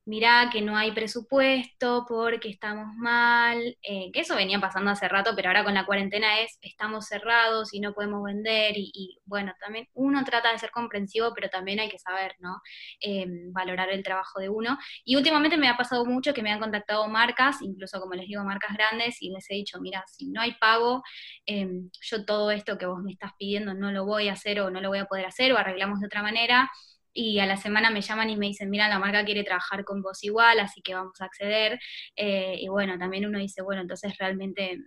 [0.06, 5.32] mirá que no hay presupuesto porque estamos mal, eh, que eso venía pasando hace rato,
[5.36, 9.88] pero ahora con la cuarentena es, estamos cerrados y no podemos vender y, bueno, también
[9.94, 12.62] uno trata de ser comprensivo, pero también hay que saber, ¿no?
[13.00, 14.78] Em, valorar el trabajo de uno.
[15.06, 18.44] Y últimamente me ha pasado mucho que me han contactado marcas, incluso como les digo,
[18.44, 21.04] marcas grandes, y les he dicho, mira, si no hay pago,
[21.46, 24.70] em, yo todo esto que vos me estás pidiendo no lo voy a hacer o
[24.70, 26.70] no lo voy a poder hacer o arreglamos de otra manera
[27.14, 30.02] y a la semana me llaman y me dicen, mira, la marca quiere trabajar con
[30.02, 31.80] vos igual, así que vamos a acceder.
[32.16, 34.80] Eh, y bueno, también uno dice, bueno, entonces realmente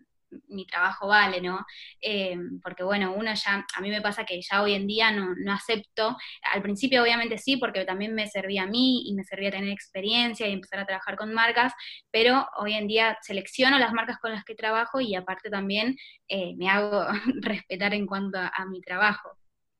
[0.49, 1.65] mi trabajo vale, ¿no?
[2.01, 5.35] Eh, porque bueno, uno ya, a mí me pasa que ya hoy en día no,
[5.37, 6.17] no, acepto,
[6.53, 10.49] al principio obviamente sí, porque también me servía a mí y me servía tener experiencia
[10.49, 11.73] y empezar a trabajar con marcas,
[12.11, 15.97] pero hoy en día selecciono las marcas con las que trabajo y aparte también
[16.29, 17.07] eh, me hago
[17.43, 19.39] respetar en cuanto a mi trabajo.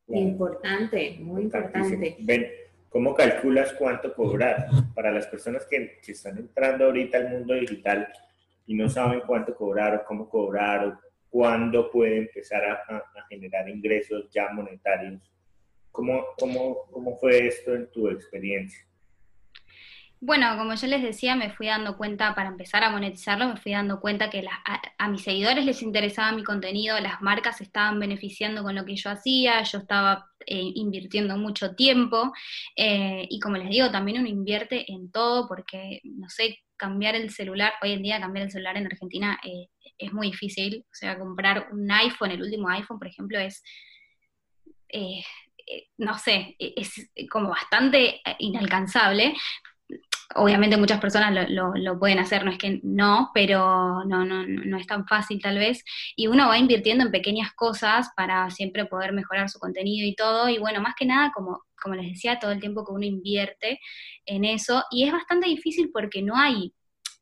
[0.09, 2.17] Importante, muy importante.
[2.21, 2.47] Ven,
[2.89, 4.69] ¿cómo calculas cuánto cobrar?
[4.95, 8.09] Para las personas que, están entrando ahorita al mundo digital
[8.67, 14.31] y no saben cuánto cobrar o cómo cobrar o cuándo puede empezar a, generar ingresos
[14.31, 15.21] ya monetarios.
[15.91, 18.87] ¿Cómo, cómo, ¿Cómo fue esto en tu experiencia?
[20.27, 23.71] Bueno, como yo les decía, me fui dando cuenta, para empezar a monetizarlo, me fui
[23.71, 24.45] dando cuenta que
[24.99, 29.09] a, mis seguidores les interesaba mi contenido, las marcas estaban beneficiando con lo que yo
[29.09, 32.33] hacía, yo estaba eh, invirtiendo mucho tiempo
[32.75, 37.31] eh, y como les digo, también uno invierte en todo porque, no sé, cambiar el
[37.31, 41.17] celular, hoy en día cambiar el celular en Argentina eh, es muy difícil, o sea,
[41.17, 43.63] comprar un iPhone, el último iPhone, por ejemplo, es...
[45.99, 49.35] no sé, es como bastante inalcanzable,
[50.35, 54.77] obviamente muchas personas lo, lo, pueden hacer, no es que no, pero no, no, no
[54.77, 55.85] es tan fácil tal vez.
[56.17, 60.49] Y uno va invirtiendo en pequeñas cosas para siempre poder mejorar su contenido y todo.
[60.49, 63.81] Y bueno, más que nada, como, como les decía, todo el tiempo que uno invierte
[64.25, 64.85] en eso.
[64.91, 66.73] Y es bastante difícil porque no hay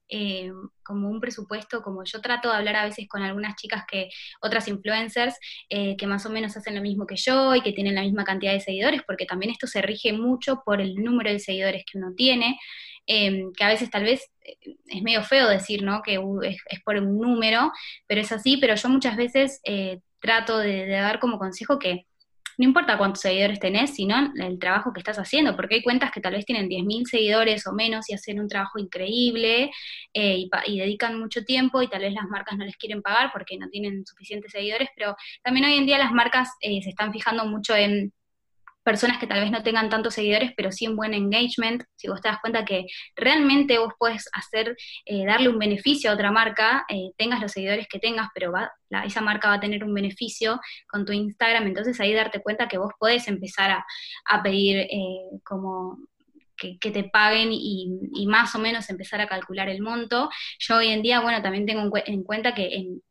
[0.08, 0.52] eh,
[0.84, 4.10] como un presupuesto, como yo trato de hablar a veces con algunas chicas que,
[4.42, 5.34] otras influencers,
[5.70, 8.24] eh, que más o menos hacen lo mismo que yo y que tienen la misma
[8.24, 11.98] cantidad de seguidores, porque también esto se rige mucho por el número de seguidores que
[11.98, 12.58] uno tiene.
[13.06, 16.00] Em, que a veces tal vez eh, es medio feo decir, ¿no?
[16.02, 17.70] Que es, por un número,
[18.06, 22.06] pero es así, pero yo muchas veces eh, trato de, dar como consejo que
[22.56, 26.20] no importa cuántos seguidores tenés, sino el trabajo que estás haciendo, porque hay cuentas que
[26.20, 29.72] tal vez tienen 10.000 seguidores o menos y hacen un trabajo increíble
[30.14, 33.58] eh, y, dedican mucho tiempo y tal vez las marcas no les quieren pagar porque
[33.58, 37.74] no tienen suficientes seguidores, pero también hoy en día las marcas se están fijando mucho
[37.74, 38.12] en
[38.84, 42.20] personas que tal vez no tengan tantos seguidores, pero sí un buen engagement, si vos
[42.20, 44.76] te das cuenta que realmente vos puedes hacer,
[45.06, 48.70] eh, darle un beneficio a otra marca, eh, tengas los seguidores que tengas, pero va,
[49.04, 52.78] esa marca va a tener un beneficio con tu Instagram, entonces ahí darte cuenta que
[52.78, 53.70] vos podés empezar
[54.26, 55.98] a, pedir eh, como
[56.56, 60.28] que, te paguen y, más o menos empezar a calcular el monto.
[60.58, 63.02] Yo hoy en día, bueno, también tengo en cuenta que en,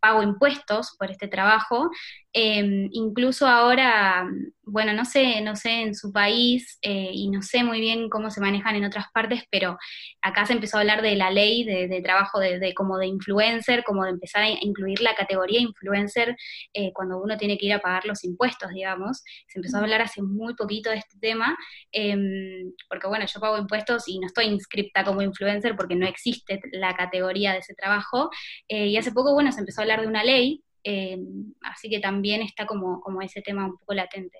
[0.00, 1.90] pago impuestos por este trabajo
[2.36, 4.26] Em, incluso ahora,
[4.64, 8.28] bueno, no sé, no sé en su país eh, y no sé muy bien cómo
[8.28, 9.78] se manejan en otras partes, pero
[10.20, 14.02] acá se empezó a hablar de la ley de, trabajo de, como de influencer, como
[14.02, 16.34] de empezar a incluir la categoría influencer
[16.72, 19.22] eh, cuando uno tiene que ir a pagar los impuestos, digamos.
[19.46, 21.56] Se empezó a hablar hace muy poquito de este tema,
[21.92, 26.60] em, porque bueno, yo pago impuestos y no estoy inscripta como influencer porque no existe
[26.72, 28.30] la categoría de ese trabajo.
[28.68, 31.18] Eh, y hace poco, bueno, se empezó a hablar de una ley eh,
[31.62, 34.38] así que también está como, como ese tema un poco latente.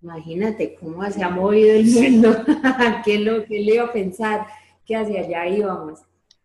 [0.00, 2.44] Imagínate cómo se ha movido el mundo,
[3.04, 4.46] ¿Qué, lo, ¿qué le iba a pensar
[4.84, 6.00] que hacia allá íbamos?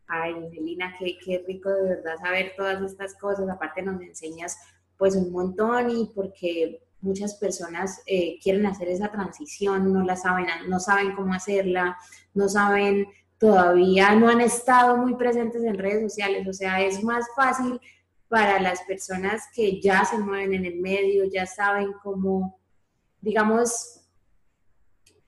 [0.07, 4.57] Ay, Melina, qué, qué rico de verdad saber todas estas cosas, aparte nos enseñas
[4.95, 10.47] pues un montón y porque muchas personas eh, quieren hacer esa transición, no la saben,
[10.67, 11.97] no saben cómo hacerla,
[12.33, 13.07] no saben
[13.39, 17.79] todavía, no han estado muy presentes en redes sociales, o sea, es más fácil
[18.27, 22.59] para las personas que ya se mueven en el medio, ya saben cómo,
[23.21, 24.01] digamos,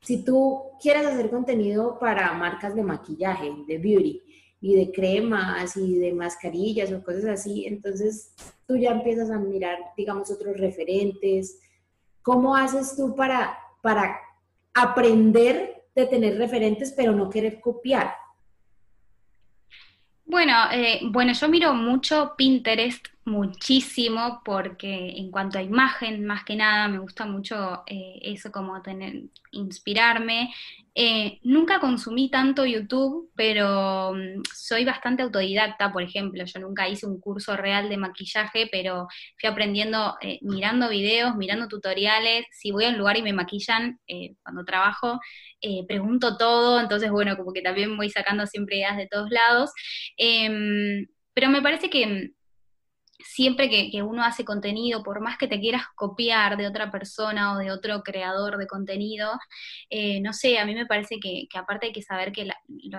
[0.02, 4.22] si tú quieres hacer contenido para marcas de maquillaje, de beauty
[4.62, 8.34] y de cremas y de mascarillas o cosas así, entonces
[8.68, 11.60] tú ya empiezas a mirar, digamos, otros referentes.
[12.22, 14.20] ¿Cómo haces tú para, para
[14.74, 18.14] aprender de tener referentes pero no querer copiar?
[20.26, 26.56] Bueno, eh, bueno, yo miro mucho Pinterest, muchísimo, porque en cuanto a imagen, más que
[26.56, 30.54] nada, me gusta mucho eh, eso como tener, inspirarme.
[30.96, 37.06] Eh, nunca consumí tanto YouTube, pero mm, soy bastante autodidacta, por ejemplo, yo nunca hice
[37.08, 39.08] un curso real de maquillaje, pero
[39.40, 44.00] fui aprendiendo eh, mirando videos, mirando tutoriales, si voy a un lugar y me maquillan
[44.44, 45.20] cuando trabajo,
[45.88, 49.72] pregunto todo, entonces bueno, como que también voy sacando siempre ideas de todos lados,
[50.18, 52.39] em, pero me parece que mm,
[53.20, 57.58] siempre que, uno hace contenido, por más que te quieras copiar de otra persona o
[57.58, 59.32] de otro creador de contenido,
[59.90, 62.48] eh, no sé, a mí me parece que, aparte hay que saber que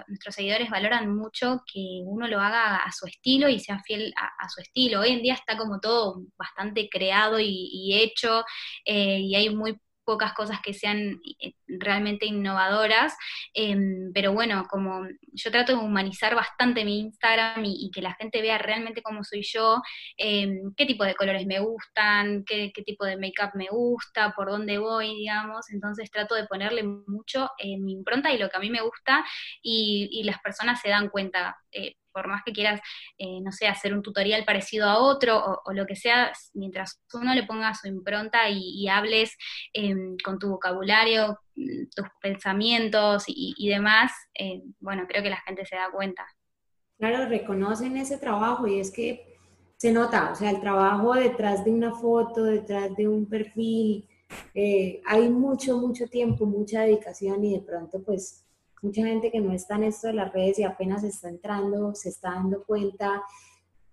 [0.09, 4.49] nuestros seguidores valoran mucho que uno lo haga a su estilo y sea fiel a,
[4.49, 5.01] su estilo.
[5.01, 8.45] Hoy en día está como todo bastante creado y, hecho
[8.85, 9.79] eh, y hay muy
[10.11, 13.15] pocas cosas que sean eh, realmente innovadoras,
[13.55, 18.43] em, pero bueno, como yo trato de humanizar bastante mi Instagram y, que la gente
[18.43, 19.81] vea realmente cómo soy yo,
[20.17, 24.79] em, qué tipo de colores me gustan, qué, tipo de make-up me gusta, por dónde
[24.79, 28.71] voy, digamos, entonces trato de ponerle mucho en mi impronta y lo que a mí
[28.71, 29.25] me gusta
[29.63, 31.57] y, las personas se dan cuenta.
[31.73, 32.81] Eh, por más que quieras,
[33.19, 37.35] eh, no sé, hacer un tutorial parecido a otro o, lo que sea, mientras uno
[37.35, 39.37] le ponga su impronta y, hables
[39.73, 45.65] em, con tu vocabulario, mm, tus pensamientos y, demás, eh, bueno, creo que la gente
[45.65, 46.27] se da cuenta.
[46.99, 49.39] Claro, reconocen ese trabajo y es que
[49.77, 54.07] se nota, o sea, el trabajo detrás de una foto, detrás de un perfil,
[54.55, 58.45] eh, hay mucho, mucho tiempo, mucha dedicación y de pronto pues
[58.83, 62.09] mucha gente que no está en esto de las redes y apenas está entrando, se
[62.09, 63.23] está dando cuenta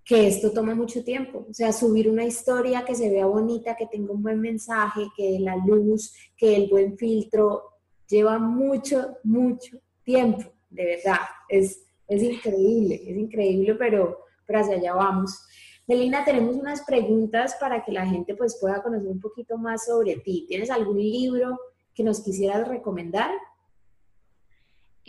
[0.03, 1.45] que esto toma mucho tiempo.
[1.49, 5.37] O sea, subir una historia que se vea bonita, que tenga un buen mensaje, que
[5.39, 7.63] la luz, que el buen filtro,
[8.07, 11.19] lleva mucho, mucho tiempo, de verdad.
[11.49, 15.45] Es, es increíble, es increíble, pero, pero hacia allá vamos.
[15.87, 20.17] Melina, tenemos unas preguntas para que la gente pues pueda conocer un poquito más sobre
[20.17, 20.45] ti.
[20.47, 21.59] ¿Tienes algún libro
[21.93, 23.31] que nos quisieras recomendar?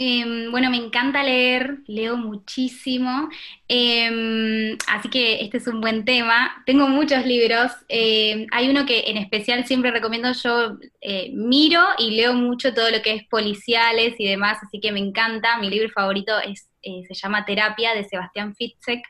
[0.00, 3.28] Em, bueno, me encanta leer, leo muchísimo,
[3.66, 6.62] em, así que este es un buen tema.
[6.66, 12.12] Tengo muchos libros, em, hay uno que en especial siempre recomiendo, yo eh, miro y
[12.12, 15.88] leo mucho todo lo que es policiales y demás, así que me encanta, mi libro
[15.90, 19.02] favorito es eh, se llama Terapia de Sebastián Fitzek,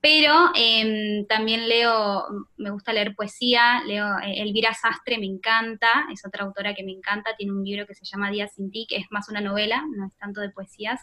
[0.00, 2.24] pero em, también leo,
[2.56, 6.92] me gusta leer poesía, leo eh, Elvira Sastre, me encanta, es otra autora que me
[6.92, 9.84] encanta, tiene un libro que se llama Días sin ti, que es más una novela,
[9.94, 11.02] no es tanto de poesías,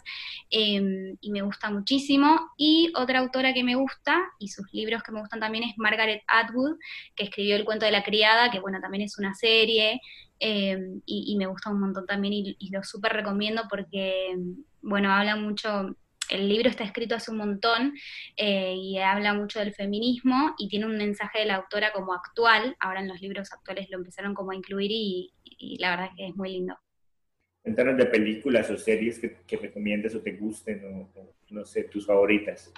[0.50, 2.50] em, y me gusta muchísimo.
[2.56, 6.22] Y otra autora que me gusta, y sus libros que me gustan también, es Margaret
[6.26, 6.78] Atwood,
[7.14, 10.00] que escribió El cuento de la criada, que bueno, también es una serie,
[10.40, 14.36] em, y, me gusta un montón también, y, lo súper recomiendo porque,
[14.82, 15.96] bueno, habla mucho
[16.30, 17.94] el libro está escrito hace un montón
[18.36, 22.76] eh, y habla mucho del feminismo y tiene un mensaje de la autora como actual.
[22.80, 25.32] Ahora en los libros actuales lo empezaron como a incluir y,
[25.78, 26.76] la verdad es que es muy lindo.
[27.62, 32.06] Cuéntanos de películas o series que, que recomiendes o te gusten o, no sé, tus
[32.06, 32.72] favoritas.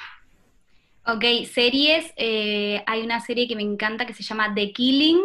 [1.07, 2.12] Ok, series.
[2.16, 5.20] Eh, hay una serie que me encanta que se llama The Killing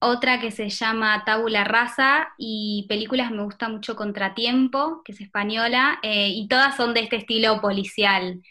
[0.00, 5.98] otra que se llama Tabula Rasa y películas me gusta mucho Contratiempo, que es española,
[6.02, 8.42] eh, y todas son de este estilo policial.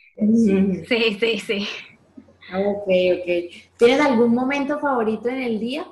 [0.88, 1.68] Sí, sí, sí.
[2.52, 3.54] Ok, ok.
[3.78, 5.86] ¿Tienes algún momento favorito en el día?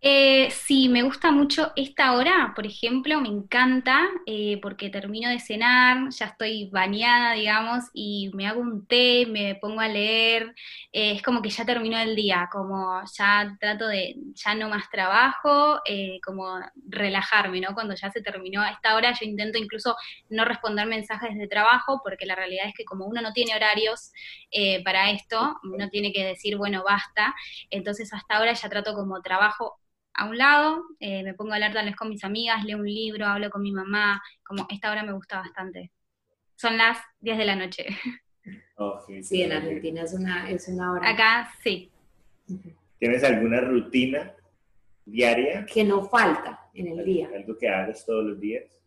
[0.00, 5.40] Eh, sí, me gusta mucho esta hora, por ejemplo, me encanta eh, porque termino de
[5.40, 10.54] cenar, ya estoy bañada, digamos, y me hago un té, me pongo a leer,
[10.92, 14.88] eh, es como que ya terminó el día, como ya trato de, ya no más
[14.88, 17.74] trabajo, eh, como relajarme, ¿no?
[17.74, 19.96] Cuando ya se terminó a esta hora, yo intento incluso
[20.30, 24.12] no responder mensajes de trabajo, porque la realidad es que como uno no tiene horarios
[24.84, 27.34] para esto, uno tiene que decir, bueno, basta,
[27.70, 29.78] entonces hasta ahora ya trato como trabajo
[30.18, 32.86] a un lado, eh, me pongo a hablar tal vez con mis amigas, leo un
[32.86, 35.92] libro, hablo con mi mamá, como esta hora me gusta bastante.
[36.56, 37.86] Son las 10 de la noche.
[38.80, 41.10] Oh, sí, en Argentina es una, es una hora.
[41.10, 41.90] Acá sí.
[42.98, 44.32] ¿Tienes alguna rutina
[45.04, 45.66] diaria?
[45.66, 47.28] Que no falta en el día.
[47.34, 48.77] ¿Algo que hagas todos los días?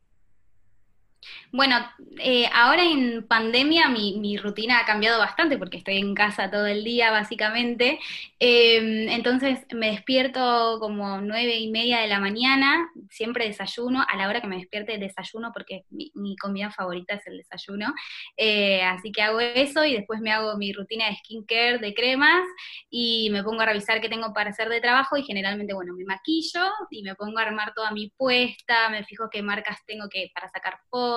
[1.51, 1.75] Bueno,
[2.19, 6.83] eh, ahora en pandemia mi, rutina ha cambiado bastante porque estoy en casa todo el
[6.83, 7.99] día básicamente.
[8.39, 14.29] Em, entonces me despierto como nueve y media de la mañana, siempre desayuno, a la
[14.29, 17.93] hora que me despierte desayuno porque mi, comida favorita es el desayuno.
[18.37, 22.43] Eh, así que hago eso y después me hago mi rutina de skincare, de cremas
[22.89, 26.05] y me pongo a revisar qué tengo para hacer de trabajo y generalmente, bueno, me
[26.05, 30.31] maquillo y me pongo a armar toda mi puesta, me fijo qué marcas tengo que
[30.33, 31.10] para sacar fotos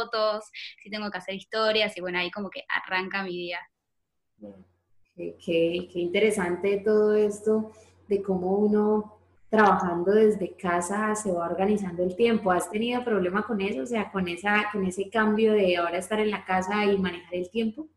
[0.82, 3.60] si tengo que hacer historias, y bueno, ahí como que arranca mi día.
[5.16, 7.72] Qué, interesante todo esto
[8.08, 9.18] de cómo uno
[9.48, 12.50] trabajando desde casa se va organizando el tiempo.
[12.50, 13.82] ¿Has tenido problema con eso?
[13.82, 17.34] O sea, con, esa, con ese cambio de ahora estar en la casa y manejar
[17.34, 17.88] el tiempo.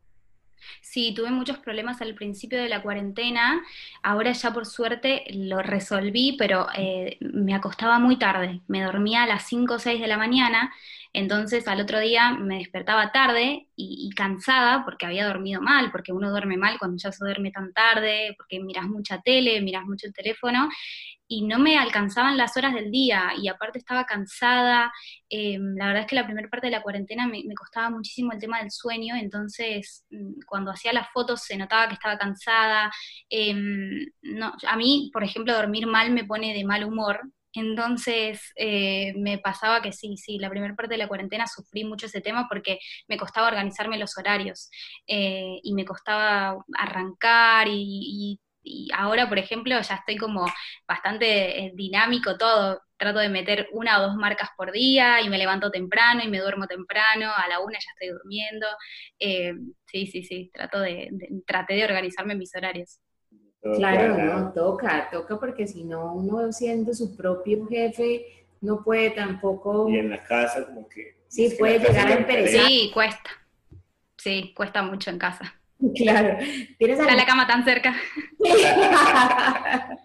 [0.81, 3.61] Sí, tuve muchos problemas al principio de la cuarentena,
[4.01, 9.27] ahora ya por suerte lo resolví, pero eh, me acostaba muy tarde, me dormía a
[9.27, 10.73] las 5 o 6 de la mañana,
[11.17, 16.29] entonces al otro día me despertaba tarde y, cansada porque había dormido mal, porque uno
[16.29, 20.13] duerme mal cuando ya se duerme tan tarde, porque miras mucha tele, miras mucho el
[20.13, 20.69] teléfono,
[21.27, 24.91] y no me alcanzaban las horas del día y aparte estaba cansada.
[25.29, 28.39] Em, la verdad es que la primera parte de la cuarentena me, costaba muchísimo el
[28.39, 32.91] tema del sueño, entonces mm, cuando hacía las fotos se notaba que estaba cansada.
[33.29, 37.21] Em, no, a mí, por ejemplo, dormir mal me pone de mal humor.
[37.57, 42.05] Entonces eh, me pasaba que sí, sí, la primera parte de la cuarentena sufrí mucho
[42.07, 44.69] ese tema porque me costaba organizarme los horarios
[45.07, 50.45] eh, y me costaba arrancar y y ahora, por ejemplo, ya estoy como
[50.87, 52.81] bastante eh, dinámico todo.
[52.97, 56.39] Trato de meter una o dos marcas por día y me levanto temprano y me
[56.39, 57.31] duermo temprano.
[57.35, 58.67] A la una ya estoy durmiendo.
[59.19, 59.53] Eh,
[59.85, 60.51] sí, sí, sí.
[60.53, 61.09] Trato de,
[61.45, 62.99] traté de organizarme mis horarios.
[63.75, 69.89] Claro, no, toca, toca porque si no, uno siendo su propio jefe, no puede tampoco...
[69.89, 71.17] Y en la casa como que...
[71.27, 72.65] Sí, puede llegar a emperezar.
[72.65, 73.29] Sí, cuesta.
[74.17, 75.53] Sí, cuesta mucho en casa.
[75.95, 76.39] Claro.
[76.79, 77.95] ¿Tienes la cama tan cerca.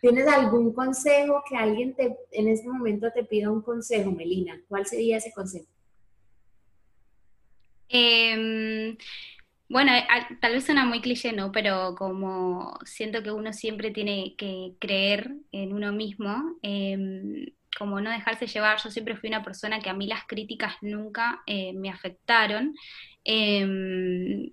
[0.00, 4.60] ¿Tienes algún consejo que alguien te, en este momento te pida un consejo, Melina?
[4.68, 5.66] ¿Cuál sería ese consejo?
[7.88, 8.96] Em,
[9.68, 10.06] bueno, eh,
[10.40, 11.52] tal vez suena muy cliché, ¿no?
[11.52, 17.46] Pero como siento que uno siempre tiene que creer en uno mismo, em,
[17.78, 21.42] como no dejarse llevar, yo siempre fui una persona que a mí las críticas nunca
[21.46, 22.74] eh, me afectaron.
[23.24, 24.50] Em,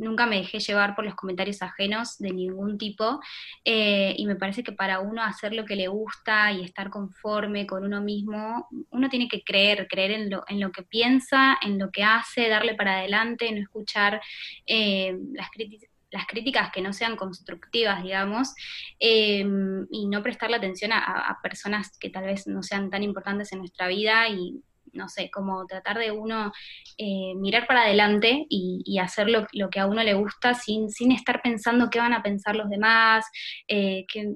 [0.00, 3.20] nunca me dejé llevar por los comentarios ajenos de ningún tipo
[3.64, 7.66] eh, y me parece que para uno hacer lo que le gusta y estar conforme
[7.66, 11.78] con uno mismo, uno tiene que creer, creer en lo, en lo que piensa, en
[11.78, 14.20] lo que hace, darle para adelante, no escuchar
[14.66, 18.52] eh, las críticas las críticas que no sean constructivas, digamos,
[18.98, 19.46] eh,
[19.92, 23.86] y no prestarle atención a, personas que tal vez no sean tan importantes en nuestra
[23.86, 24.60] vida y
[24.92, 26.52] no sé, como tratar de uno
[26.98, 31.40] eh, mirar para adelante y, hacer lo, que a uno le gusta sin, sin estar
[31.42, 33.24] pensando qué van a pensar los demás,
[33.68, 34.34] eh, que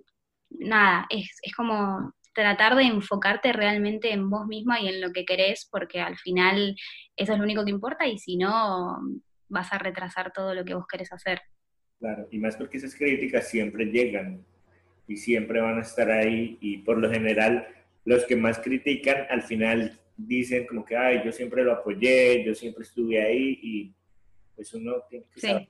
[0.50, 5.24] nada, es, es como tratar de enfocarte realmente en vos misma y en lo que
[5.24, 6.76] querés, porque al final
[7.16, 8.98] eso es lo único que importa y si no,
[9.48, 11.40] vas a retrasar todo lo que vos querés hacer.
[12.00, 14.44] Claro, y más porque esas críticas siempre llegan
[15.06, 17.66] y siempre van a estar ahí y por lo general
[18.04, 22.54] los que más critican al final dicen como que, ay, yo siempre lo apoyé, yo
[22.54, 23.94] siempre estuve ahí y
[24.54, 25.68] pues uno tiene que saber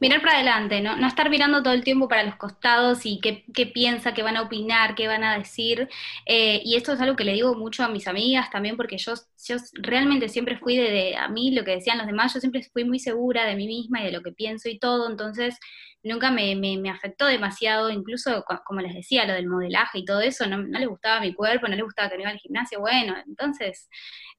[0.00, 0.96] Mirar para adelante, ¿no?
[0.96, 4.36] no estar mirando todo el tiempo para los costados y qué, qué piensa, qué van
[4.36, 5.88] a opinar, qué van a decir.
[6.26, 9.14] Eh, y esto es algo que le digo mucho a mis amigas también porque yo,
[9.46, 12.62] yo realmente siempre fui de, de, a mí lo que decían los demás, yo siempre
[12.72, 15.58] fui muy segura de mí misma y de lo que pienso y todo, entonces
[16.02, 20.46] nunca me, me, afectó demasiado, incluso como les decía, lo del modelaje y todo eso,
[20.46, 23.14] no, no le gustaba mi cuerpo, no le gustaba que me iba al gimnasio, bueno,
[23.26, 23.88] entonces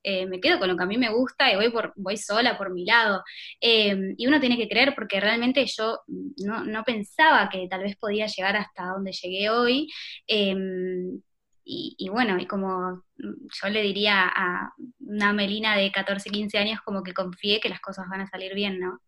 [0.03, 2.57] eh, me quedo con lo que a mí me gusta y voy, por, voy sola
[2.57, 3.23] por mi lado.
[3.59, 5.99] Em, y uno tiene que creer porque realmente yo
[6.45, 9.89] no, no, pensaba que tal vez podía llegar hasta donde llegué hoy.
[10.27, 11.21] Em,
[11.63, 16.81] y, y, bueno, y como yo le diría a una Melina de 14, 15 años,
[16.83, 18.99] como que confíe que las cosas van a salir bien, ¿no?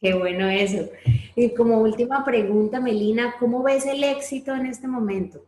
[0.00, 0.88] Qué bueno eso.
[1.36, 5.44] Y como última pregunta, Melina, ¿cómo ves el éxito en este momento?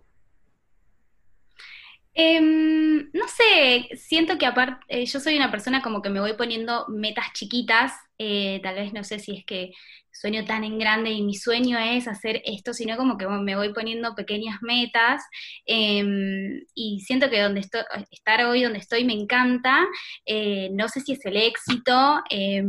[2.14, 6.34] Em, no sé, siento que aparte, eh, yo soy una persona como que me voy
[6.34, 9.72] poniendo metas chiquitas, eh, tal vez no sé si es que
[10.12, 13.72] sueño tan en grande y mi sueño es hacer esto, sino como que me voy
[13.72, 15.22] poniendo pequeñas metas
[15.64, 19.86] em, y siento que donde estoy, estar hoy donde estoy me encanta,
[20.26, 22.66] eh, no sé si es el éxito, em,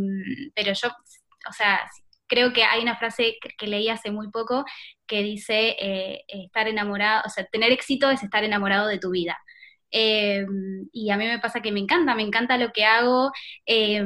[0.56, 0.90] pero yo
[1.50, 1.80] o sea,
[2.34, 4.66] creo que hay una frase que, leí hace muy poco
[5.06, 9.38] que dice eh, estar enamorado, o sea, tener éxito es estar enamorado de tu vida.
[9.92, 13.32] Em, y a mí me pasa que me encanta, me encanta lo que hago.
[13.68, 14.04] Eh,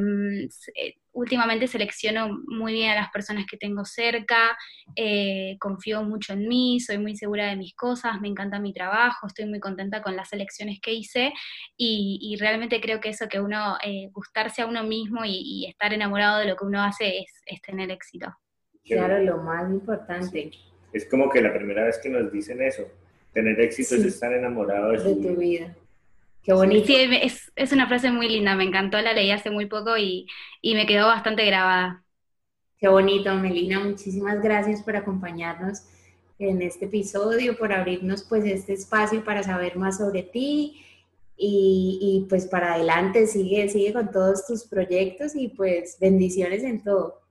[1.18, 4.55] últimamente selecciono muy bien a las personas que tengo cerca,
[4.95, 9.26] eh, confío mucho en mí, soy muy segura de mis cosas, me encanta mi trabajo,
[9.26, 11.34] estoy muy contenta con las elecciones que hice
[11.76, 16.39] y, realmente creo que eso que uno, eh, gustarse a uno mismo y, estar enamorado
[16.39, 18.28] de lo que uno hace es, tener éxito.
[18.86, 20.51] Claro, lo más importante.
[20.93, 22.84] Es como que la primera vez que nos dicen eso,
[23.34, 25.76] tener éxito es estar enamorado de, tu vida.
[26.48, 26.88] Qué bonito.
[26.88, 26.95] Sí,
[27.58, 30.28] es, una frase muy linda, me encantó, la leí hace muy poco y,
[30.64, 32.06] me quedó bastante grabada.
[32.78, 35.82] Qué bonito, Melina, muchísimas gracias por acompañarnos
[36.39, 40.86] en este episodio, por abrirnos pues este espacio para saber más sobre ti
[41.36, 46.82] y, y pues para adelante, sigue, sigue con todos tus proyectos y pues bendiciones en
[46.82, 47.26] todo.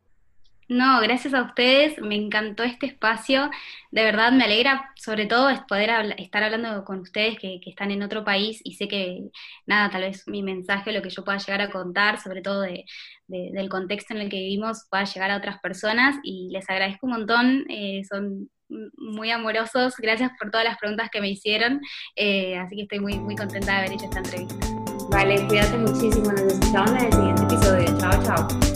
[0.68, 3.50] No, gracias a ustedes, me encantó este espacio,
[3.92, 8.24] de verdad me alegra sobre todo poder estar hablando con ustedes que, están en otro
[8.24, 9.30] país y sé que,
[9.64, 12.84] nada, tal vez mi mensaje, lo que yo pueda llegar a contar, sobre todo de,
[13.28, 17.12] del contexto en el que vivimos, pueda llegar a otras personas y les agradezco un
[17.12, 21.80] montón, eh, son muy amorosos, gracias por todas las preguntas que me hicieron,
[22.16, 24.66] eh, así que estoy muy, muy contenta de haber hecho esta entrevista.
[25.10, 28.75] Vale, cuídate muchísimo, nos escuchamos en el siguiente episodio, chao, chao.